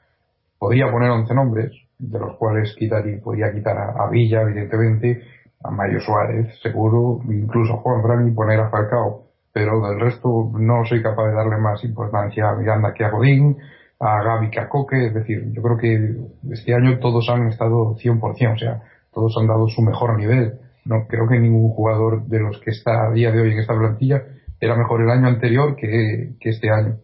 [0.59, 5.23] Podría poner once nombres, de los cuales quitaría, podría quitar a, Villa, evidentemente,
[5.63, 9.27] a Mario Suárez, seguro, incluso Juan Fran y poner a Falcao.
[9.53, 13.57] Pero del resto no soy capaz de darle más importancia a Miranda que a Godín,
[13.99, 17.97] a Gaby que a Coque, es decir, yo creo que este año todos han estado
[17.97, 18.83] 100%, o sea,
[19.13, 20.61] todos han dado su mejor nivel.
[20.85, 23.77] No creo que ningún jugador de los que está a día de hoy en esta
[23.77, 24.23] plantilla
[24.61, 26.97] era mejor el año anterior que, que este año.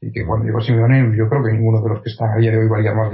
[0.00, 2.52] Y que cuando llegó Simeone, yo creo que ninguno de los que están a día
[2.52, 3.10] de hoy valía más